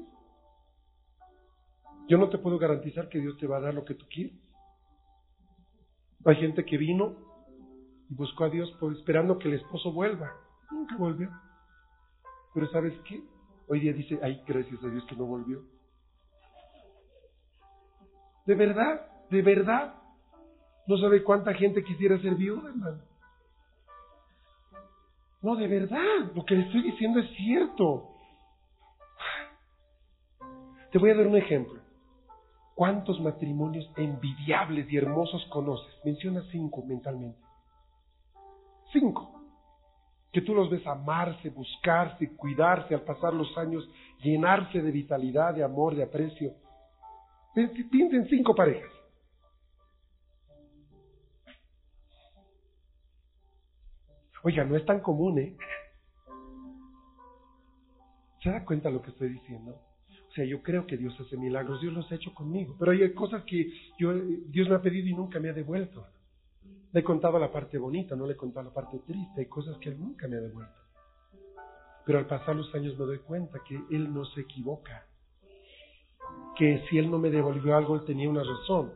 [2.09, 4.37] Yo no te puedo garantizar que Dios te va a dar lo que tú quieres.
[6.27, 7.17] Hay gente que vino
[8.11, 10.31] y buscó a Dios esperando que el esposo vuelva.
[10.71, 11.31] Nunca volvió.
[12.53, 13.23] Pero ¿sabes qué?
[13.69, 15.63] Hoy día dice, ay, gracias a Dios que no volvió.
[18.47, 19.95] De verdad, de verdad.
[20.87, 23.01] No sabe cuánta gente quisiera ser viuda, hermano.
[25.41, 28.11] No, de verdad, lo que le estoy diciendo es cierto.
[30.93, 31.81] Te voy a dar un ejemplo.
[32.75, 35.95] ¿Cuántos matrimonios envidiables y hermosos conoces?
[36.05, 37.39] Menciona cinco mentalmente.
[38.93, 39.31] Cinco.
[40.33, 43.89] Que tú los ves amarse, buscarse, cuidarse al pasar los años,
[44.22, 46.53] llenarse de vitalidad, de amor, de aprecio.
[47.55, 48.91] Piensen cinco parejas.
[54.43, 55.57] Oiga, no es tan común, ¿eh?
[58.43, 59.81] ¿Se da cuenta lo que estoy diciendo?
[60.35, 63.12] O sea, yo creo que Dios hace milagros, Dios los ha hecho conmigo, pero hay
[63.12, 64.12] cosas que yo,
[64.49, 66.05] Dios me ha pedido y nunca me ha devuelto.
[66.93, 69.78] Le he contado la parte bonita, no le he contado la parte triste, hay cosas
[69.78, 70.74] que Él nunca me ha devuelto.
[72.05, 75.07] Pero al pasar los años me doy cuenta que Él no se equivoca
[76.57, 78.93] que si él no me devolvió algo, él tenía una razón.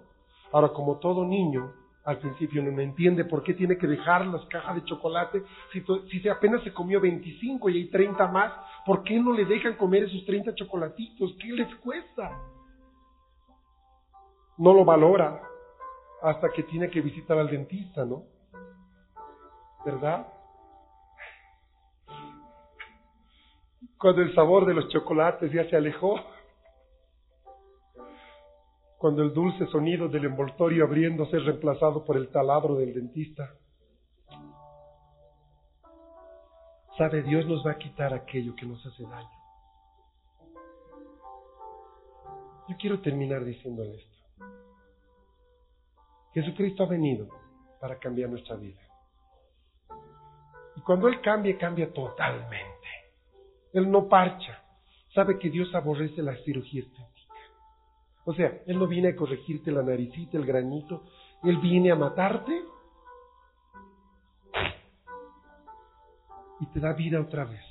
[0.53, 1.73] Ahora, como todo niño,
[2.05, 5.43] al principio no entiende por qué tiene que dejar las cajas de chocolate.
[5.73, 8.53] Si, si apenas se comió 25 y hay 30 más,
[8.87, 11.37] ¿por qué no le dejan comer esos 30 chocolatitos?
[11.41, 12.31] ¿Qué les cuesta?
[14.57, 15.43] No lo valora
[16.23, 18.25] hasta que tiene que visitar al dentista, ¿no?
[19.85, 20.27] ¿Verdad?
[23.99, 26.21] Cuando el sabor de los chocolates ya se alejó,
[28.99, 33.55] cuando el dulce sonido del envoltorio abriéndose es reemplazado por el taladro del dentista.
[36.99, 39.31] Sabe, Dios nos va a quitar aquello que nos hace daño.
[42.69, 44.19] Yo quiero terminar diciéndole esto.
[46.35, 47.29] Jesucristo ha venido
[47.81, 48.81] para cambiar nuestra vida.
[50.75, 52.89] Y cuando Él cambia, cambia totalmente.
[53.73, 54.61] Él no parcha.
[55.15, 56.83] Sabe que Dios aborrece la cirugía
[58.29, 61.03] o sea, Él no viene a corregirte la naricita, el granito,
[61.43, 62.53] Él viene a matarte
[66.61, 67.65] y te da vida otra vez.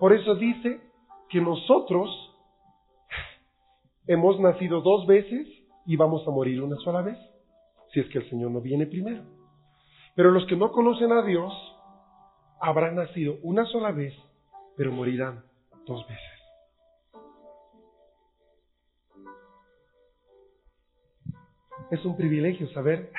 [0.00, 0.80] Por eso dice
[1.28, 2.10] que nosotros
[4.08, 5.46] hemos nacido dos veces
[5.86, 7.16] y vamos a morir una sola vez,
[7.92, 9.22] si es que el Señor no viene primero.
[10.16, 11.52] Pero los que no conocen a Dios
[12.60, 14.14] habrán nacido una sola vez,
[14.76, 15.44] pero morirán
[15.86, 16.35] dos veces.
[21.90, 23.12] Es un privilegio saber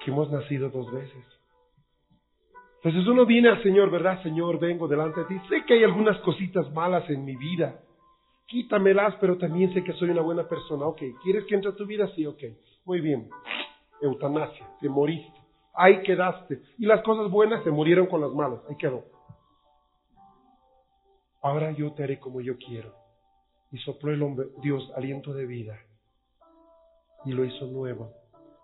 [0.00, 1.24] que hemos nacido dos veces.
[2.82, 4.22] Entonces uno viene al Señor, ¿verdad?
[4.22, 5.40] Señor, vengo delante de ti.
[5.48, 7.80] Sé que hay algunas cositas malas en mi vida.
[8.46, 10.86] Quítamelas, pero también sé que soy una buena persona.
[10.86, 12.08] Ok, ¿quieres que entre a tu vida?
[12.16, 12.42] Sí, ok.
[12.86, 13.28] Muy bien.
[14.00, 15.38] Eutanasia, te moriste.
[15.74, 16.60] Ahí quedaste.
[16.78, 18.60] Y las cosas buenas se murieron con las malas.
[18.68, 19.04] Ahí quedó.
[21.42, 22.94] Ahora yo te haré como yo quiero.
[23.70, 25.78] Y sopló el hombre, Dios, aliento de vida
[27.24, 28.12] y lo hizo nuevo.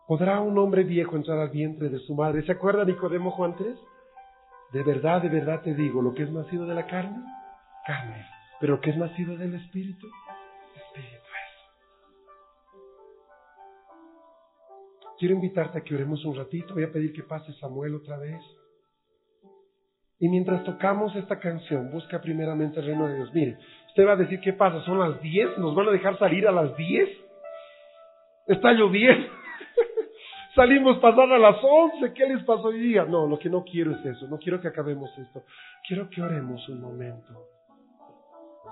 [0.07, 2.43] ¿Podrá un hombre viejo entrar al vientre de su madre?
[2.43, 3.77] ¿Se acuerda Nicodemo Juan 3?
[4.73, 7.17] De verdad, de verdad te digo, lo que es nacido de la carne,
[7.87, 8.27] carne.
[8.61, 10.07] Pero lo que es nacido del Espíritu,
[10.75, 11.57] Espíritu es.
[15.19, 16.75] Quiero invitarte a que oremos un ratito.
[16.75, 18.43] Voy a pedir que pase Samuel otra vez.
[20.19, 23.35] Y mientras tocamos esta canción, busca primeramente el reino de Dios.
[23.35, 24.81] Mire, usted va a decir, ¿qué pasa?
[24.83, 25.59] ¿Son las 10?
[25.59, 27.26] ¿Nos van a dejar salir a las 10?
[28.47, 29.29] Está lloviendo.
[30.55, 33.05] Salimos pasar a las once, ¿qué les pasó hoy día?
[33.05, 35.45] No, lo que no quiero es eso, no quiero que acabemos esto.
[35.87, 37.47] Quiero que oremos un momento.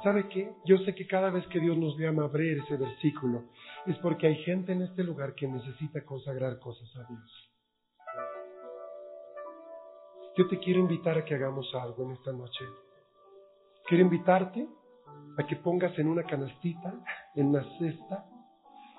[0.03, 0.53] ¿Sabe qué?
[0.65, 3.45] Yo sé que cada vez que Dios nos llama a abrir ese versículo
[3.87, 7.51] es porque hay gente en este lugar que necesita consagrar cosas a Dios.
[10.37, 12.65] Yo te quiero invitar a que hagamos algo en esta noche.
[13.87, 14.67] Quiero invitarte
[15.39, 16.93] a que pongas en una canastita,
[17.37, 18.27] en una cesta,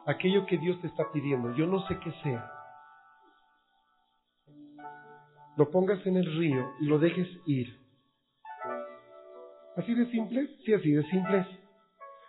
[0.06, 1.56] aquello que Dios te está pidiendo.
[1.56, 2.52] Yo no sé qué sea.
[5.58, 7.80] Lo pongas en el río y lo dejes ir.
[9.78, 10.48] ¿Así de simple?
[10.66, 11.46] Sí, así de simple.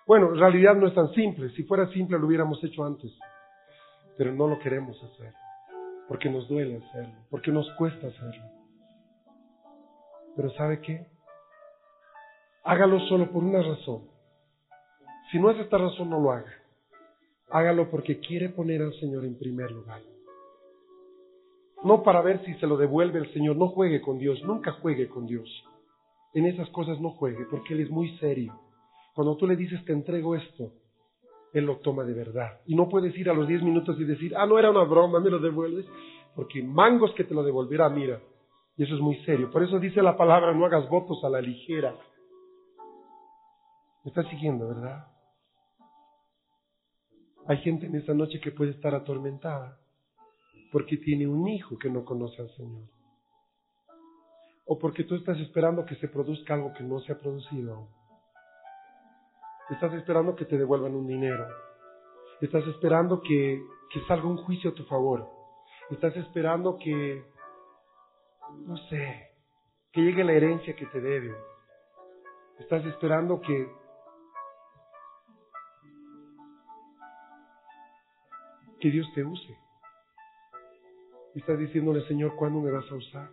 [0.06, 1.50] Bueno, en realidad no es tan simple.
[1.50, 3.12] Si fuera simple lo hubiéramos hecho antes.
[4.16, 5.32] Pero no lo queremos hacer.
[6.08, 7.14] Porque nos duele hacerlo.
[7.30, 8.44] Porque nos cuesta hacerlo.
[10.36, 11.06] Pero ¿sabe qué?
[12.64, 14.08] Hágalo solo por una razón.
[15.30, 16.52] Si no es esta razón, no lo haga.
[17.48, 20.02] Hágalo porque quiere poner al Señor en primer lugar.
[21.84, 23.56] No para ver si se lo devuelve el Señor.
[23.56, 24.42] No juegue con Dios.
[24.44, 25.48] Nunca juegue con Dios.
[26.34, 28.58] En esas cosas no juegue porque Él es muy serio.
[29.14, 30.72] Cuando tú le dices te entrego esto,
[31.52, 32.60] Él lo toma de verdad.
[32.66, 35.20] Y no puedes ir a los 10 minutos y decir, ah, no era una broma,
[35.20, 35.86] me lo devuelves.
[36.34, 38.20] Porque mangos que te lo devolverá, mira.
[38.76, 39.50] Y eso es muy serio.
[39.50, 41.94] Por eso dice la palabra, no hagas votos a la ligera.
[44.04, 45.06] Me estás siguiendo, ¿verdad?
[47.48, 49.78] Hay gente en esta noche que puede estar atormentada
[50.72, 52.88] porque tiene un hijo que no conoce al Señor.
[54.66, 57.88] O porque tú estás esperando que se produzca algo que no se ha producido.
[59.70, 61.46] Estás esperando que te devuelvan un dinero.
[62.40, 65.30] Estás esperando que, que salga un juicio a tu favor.
[65.90, 67.24] Estás esperando que,
[68.66, 69.30] no sé,
[69.92, 71.34] que llegue la herencia que te deben.
[72.58, 73.68] Estás esperando que
[78.86, 79.58] que Dios te use.
[81.34, 83.30] Y estás diciéndole, Señor, ¿cuándo me vas a usar?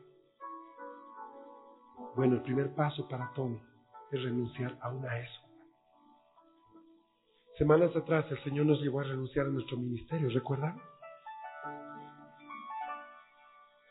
[2.16, 3.62] Bueno, el primer paso para todo
[4.12, 5.42] es renunciar aún a eso.
[7.60, 10.82] Semanas atrás el Señor nos llevó a renunciar a nuestro ministerio, ¿recuerdan?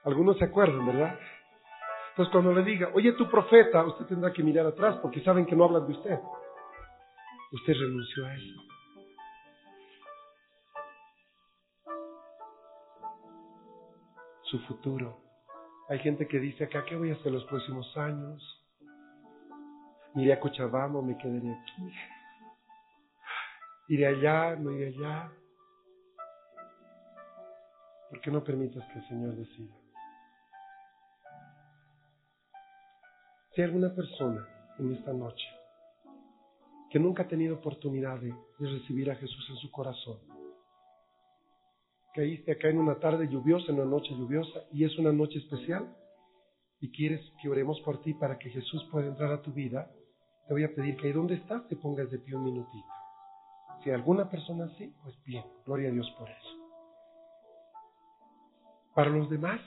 [0.02, 1.16] Algunos se acuerdan, ¿verdad?
[2.16, 5.54] Pues cuando le diga, oye, tu profeta, usted tendrá que mirar atrás porque saben que
[5.54, 6.18] no hablan de usted.
[7.52, 8.71] Usted renunció a eso.
[14.52, 15.18] Su futuro.
[15.88, 18.62] Hay gente que dice acá, ¿qué voy a hacer los próximos años?
[20.14, 21.90] Iré a Cochabamba me quedaré aquí.
[23.88, 25.32] Iré allá, no iré allá.
[28.10, 29.74] ¿Por qué no permitas que el Señor decida?
[33.54, 34.46] Si hay alguna persona
[34.78, 35.48] en esta noche
[36.90, 40.18] que nunca ha tenido oportunidad de, recibir a Jesús en su corazón,
[42.12, 45.96] caíste acá en una tarde lluviosa, en una noche lluviosa, y es una noche especial,
[46.80, 49.90] y quieres que oremos por ti para que Jesús pueda entrar a tu vida,
[50.46, 52.88] te voy a pedir que ahí donde estás te pongas de pie un minutito.
[53.82, 56.62] Si alguna persona sí, pues bien, gloria a Dios por eso.
[58.94, 59.60] Para los demás,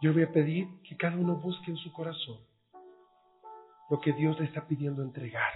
[0.00, 2.38] yo voy a pedir que cada uno busque en su corazón
[3.90, 5.50] lo que Dios le está pidiendo entregar.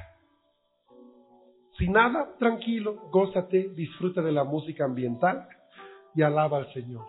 [1.78, 5.48] Si nada, tranquilo, gózate, disfruta de la música ambiental
[6.14, 7.06] y alaba al Señor.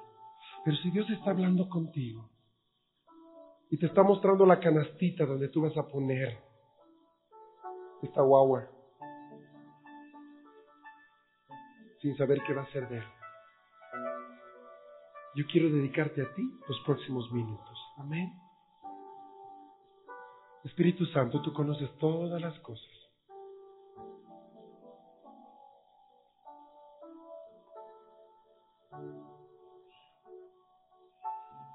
[0.63, 2.29] Pero si Dios está hablando contigo
[3.69, 6.37] y te está mostrando la canastita donde tú vas a poner
[8.01, 8.67] esta guagua
[12.01, 13.03] sin saber qué va a ser de él.
[15.35, 17.77] Yo quiero dedicarte a ti los próximos minutos.
[17.97, 18.31] Amén.
[20.63, 23.02] Espíritu Santo, tú conoces todas las cosas.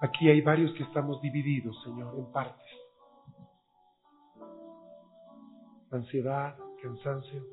[0.01, 2.67] Aquí hay varios que estamos divididos, Señor, en partes.
[5.91, 7.45] Ansiedad, cansancio.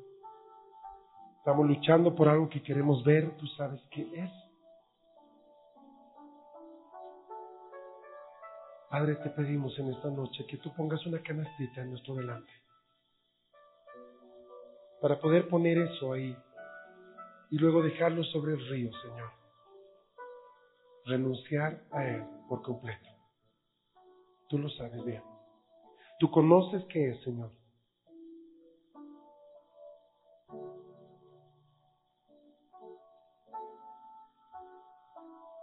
[1.38, 4.30] Estamos luchando por algo que queremos ver, tú sabes qué es.
[8.90, 12.52] Padre, te pedimos en esta noche que tú pongas una canastita en nuestro delante
[15.00, 16.36] para poder poner eso ahí
[17.50, 19.30] y luego dejarlo sobre el río, Señor.
[21.04, 23.08] Renunciar a Él por completo.
[24.48, 25.22] Tú lo sabes bien.
[26.18, 27.52] Tú conoces qué es, Señor.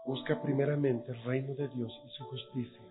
[0.06, 2.82] Busca primeramente el reino de Dios y su justicia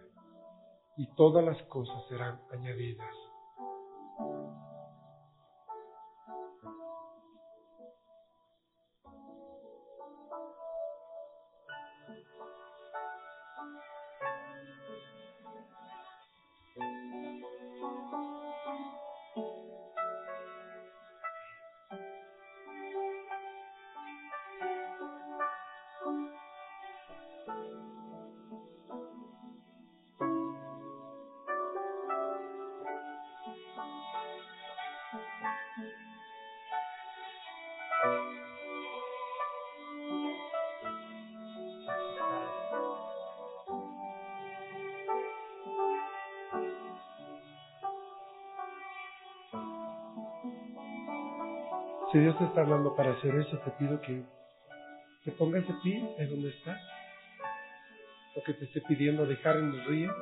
[0.96, 3.31] y todas las cosas serán añadidas.
[52.12, 54.22] Si Dios te está hablando para hacer eso, te pido que
[55.24, 56.78] te pongas de pie en donde estás.
[58.36, 60.14] Lo que te esté pidiendo dejar en el río.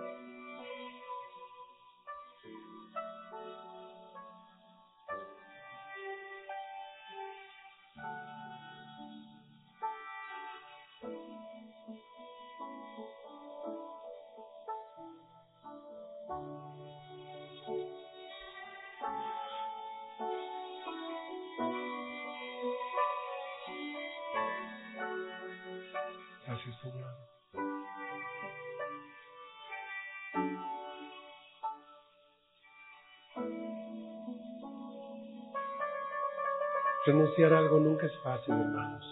[37.06, 39.04] Renunciar a algo nunca es fácil, hermanos.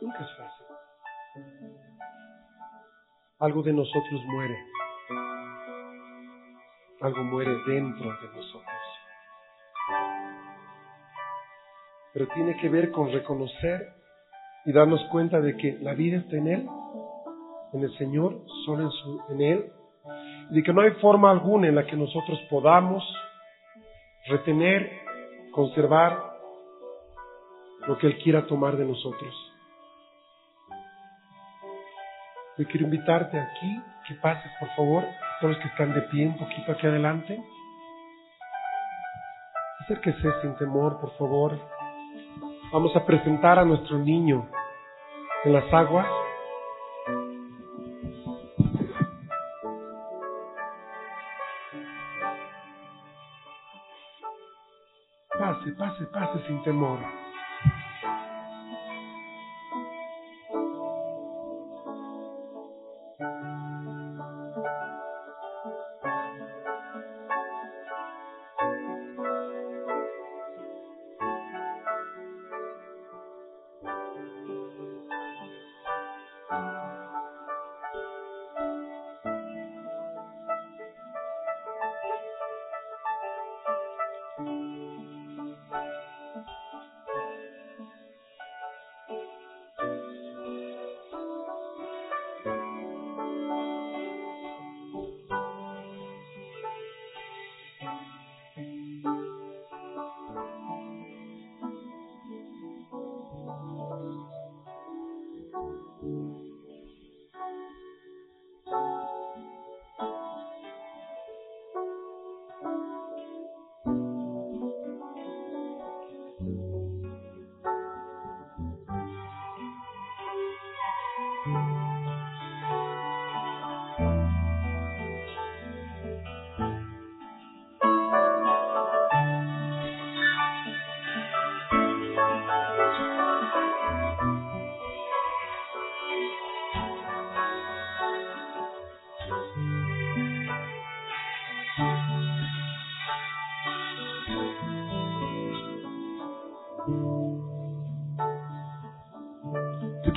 [0.00, 0.66] Nunca es fácil.
[3.38, 4.58] Algo de nosotros muere.
[7.02, 8.64] Algo muere dentro de nosotros.
[12.14, 13.92] Pero tiene que ver con reconocer
[14.64, 16.68] y darnos cuenta de que la vida está en Él,
[17.74, 19.72] en el Señor, solo en, su, en Él,
[20.50, 23.02] de que no hay forma alguna en la que nosotros podamos
[24.26, 24.90] retener,
[25.52, 26.34] conservar
[27.86, 29.34] lo que Él quiera tomar de nosotros.
[32.56, 35.04] Yo quiero invitarte aquí, que pases por favor,
[35.40, 37.42] todos los que están de pie un poquito aquí adelante.
[39.80, 41.58] Acérquese sin temor, por favor.
[42.72, 44.48] Vamos a presentar a nuestro niño
[45.44, 46.06] en las aguas.
[56.64, 57.23] Pase sin temor.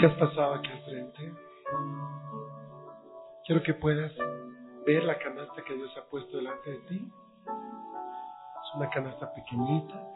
[0.07, 1.33] Has pasado aquí al frente,
[3.45, 4.11] quiero que puedas
[4.85, 7.11] ver la canasta que Dios ha puesto delante de ti.
[7.45, 10.13] Es una canasta pequeñita.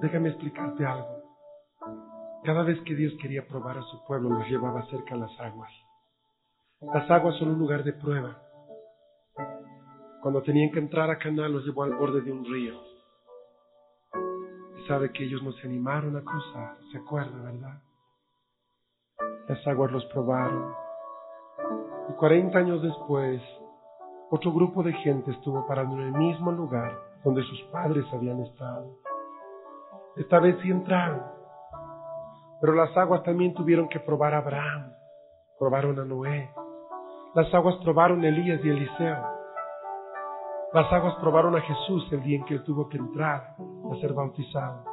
[0.00, 1.22] Déjame explicarte algo.
[2.44, 5.72] Cada vez que Dios quería probar a su pueblo, los llevaba cerca a las aguas.
[6.80, 8.40] Las aguas son un lugar de prueba.
[10.22, 12.87] Cuando tenían que entrar a Canaán, los llevó al borde de un río.
[14.88, 17.82] Sabe que ellos no se animaron a cruzar, se acuerda, ¿verdad?
[19.46, 20.72] Las aguas los probaron.
[22.08, 23.42] Y 40 años después,
[24.30, 28.96] otro grupo de gente estuvo parado en el mismo lugar donde sus padres habían estado.
[30.16, 31.22] Esta vez sí entraron.
[32.62, 34.92] Pero las aguas también tuvieron que probar a Abraham,
[35.58, 36.50] probaron a Noé.
[37.34, 39.37] Las aguas probaron a Elías y Eliseo.
[40.72, 44.12] Las aguas probaron a Jesús el día en que él tuvo que entrar a ser
[44.12, 44.84] bautizado.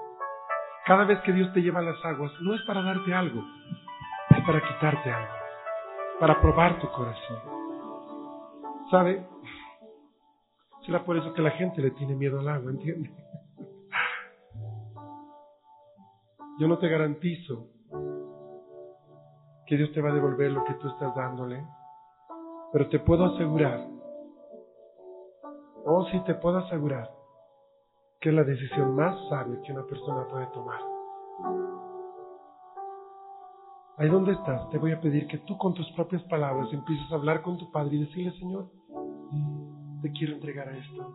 [0.85, 3.43] Cada vez que Dios te lleva a las aguas, no es para darte algo,
[4.29, 5.33] es para quitarte algo,
[6.19, 7.39] para probar tu corazón.
[8.89, 9.27] ¿Sabe?
[10.85, 13.11] Será por eso que la gente le tiene miedo al agua, ¿entiende?
[16.57, 17.67] Yo no te garantizo
[19.67, 21.65] que Dios te va a devolver lo que tú estás dándole,
[22.71, 23.94] pero te puedo asegurar,
[25.85, 27.09] oh sí te puedo asegurar,
[28.19, 30.79] que es la decisión más sabia que una persona puede tomar.
[33.97, 37.15] Ahí donde estás, te voy a pedir que tú con tus propias palabras empieces a
[37.15, 38.67] hablar con tu Padre y decirle, Señor,
[40.01, 41.13] te quiero entregar a esto.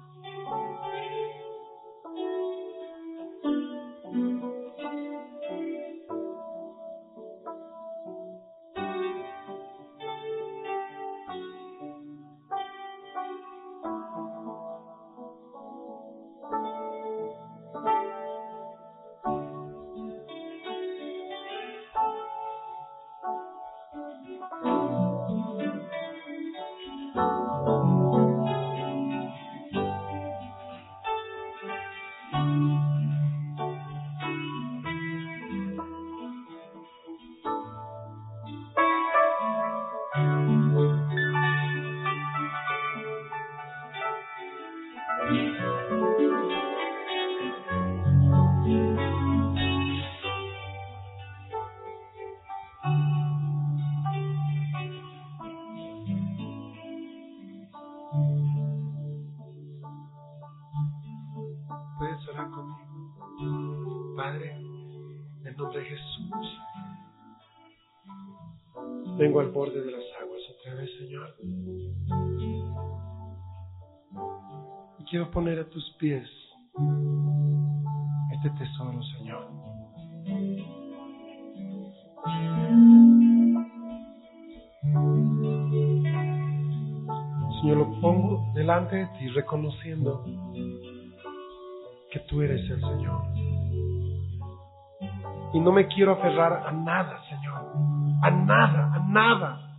[69.19, 71.37] Vengo al borde de las aguas otra vez, Señor.
[74.99, 76.27] Y quiero poner a tus pies
[78.33, 79.47] este tesoro, Señor.
[87.61, 90.25] Señor, lo pongo delante de ti reconociendo
[92.11, 93.23] que tú eres el Señor.
[95.53, 97.73] Y no me quiero aferrar a nada, Señor.
[98.23, 99.71] A nada, a nada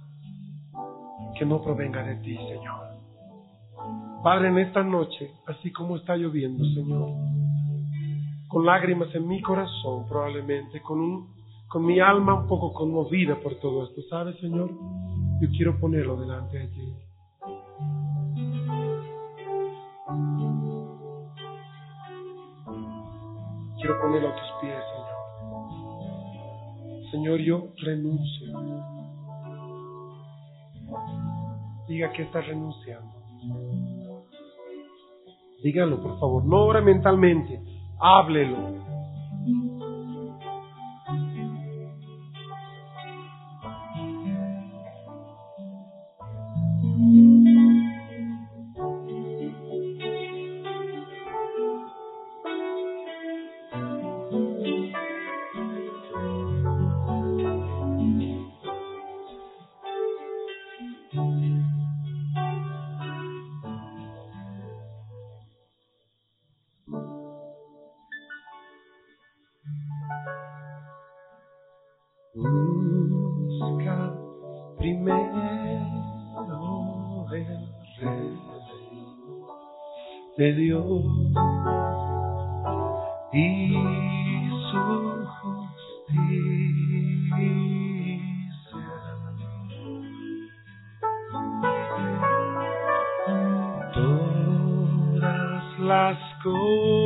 [1.37, 2.91] que no provenga de ti, Señor.
[4.23, 7.09] Padre, en esta noche, así como está lloviendo, Señor,
[8.47, 11.33] con lágrimas en mi corazón probablemente, con, un,
[11.67, 14.69] con mi alma un poco conmovida por todo esto, ¿sabes, Señor?
[15.41, 16.90] Yo quiero ponerlo delante de ti.
[24.01, 25.11] Ponerlo a tus pies, Señor.
[27.11, 28.47] Señor, yo renuncio.
[31.87, 33.11] Diga que está renunciando.
[35.63, 36.45] Dígalo, por favor.
[36.45, 37.61] No ore mentalmente.
[37.99, 38.90] Háblelo.
[80.37, 80.85] De Dios
[83.33, 83.73] y
[84.71, 84.81] su
[85.41, 86.31] justicia.
[93.93, 97.00] Todas las cosas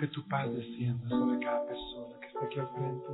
[0.00, 3.06] que tu paz descienda sobre cada persona que está aquí al frente.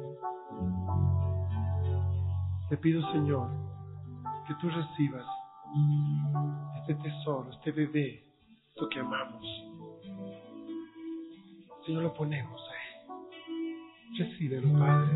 [2.69, 3.49] Te pido, Señor,
[4.47, 5.27] que tú recibas
[6.81, 8.23] este tesoro, este bebé,
[8.69, 9.45] esto que amamos.
[11.85, 13.09] Señor, lo ponemos ahí.
[14.19, 15.13] Recíbelo, Padre.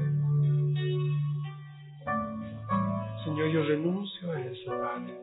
[3.24, 5.20] Señor, yo renuncio a eso, Padre.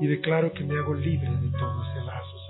[0.00, 2.49] Y declaro que me hago libre de todo ese lazo.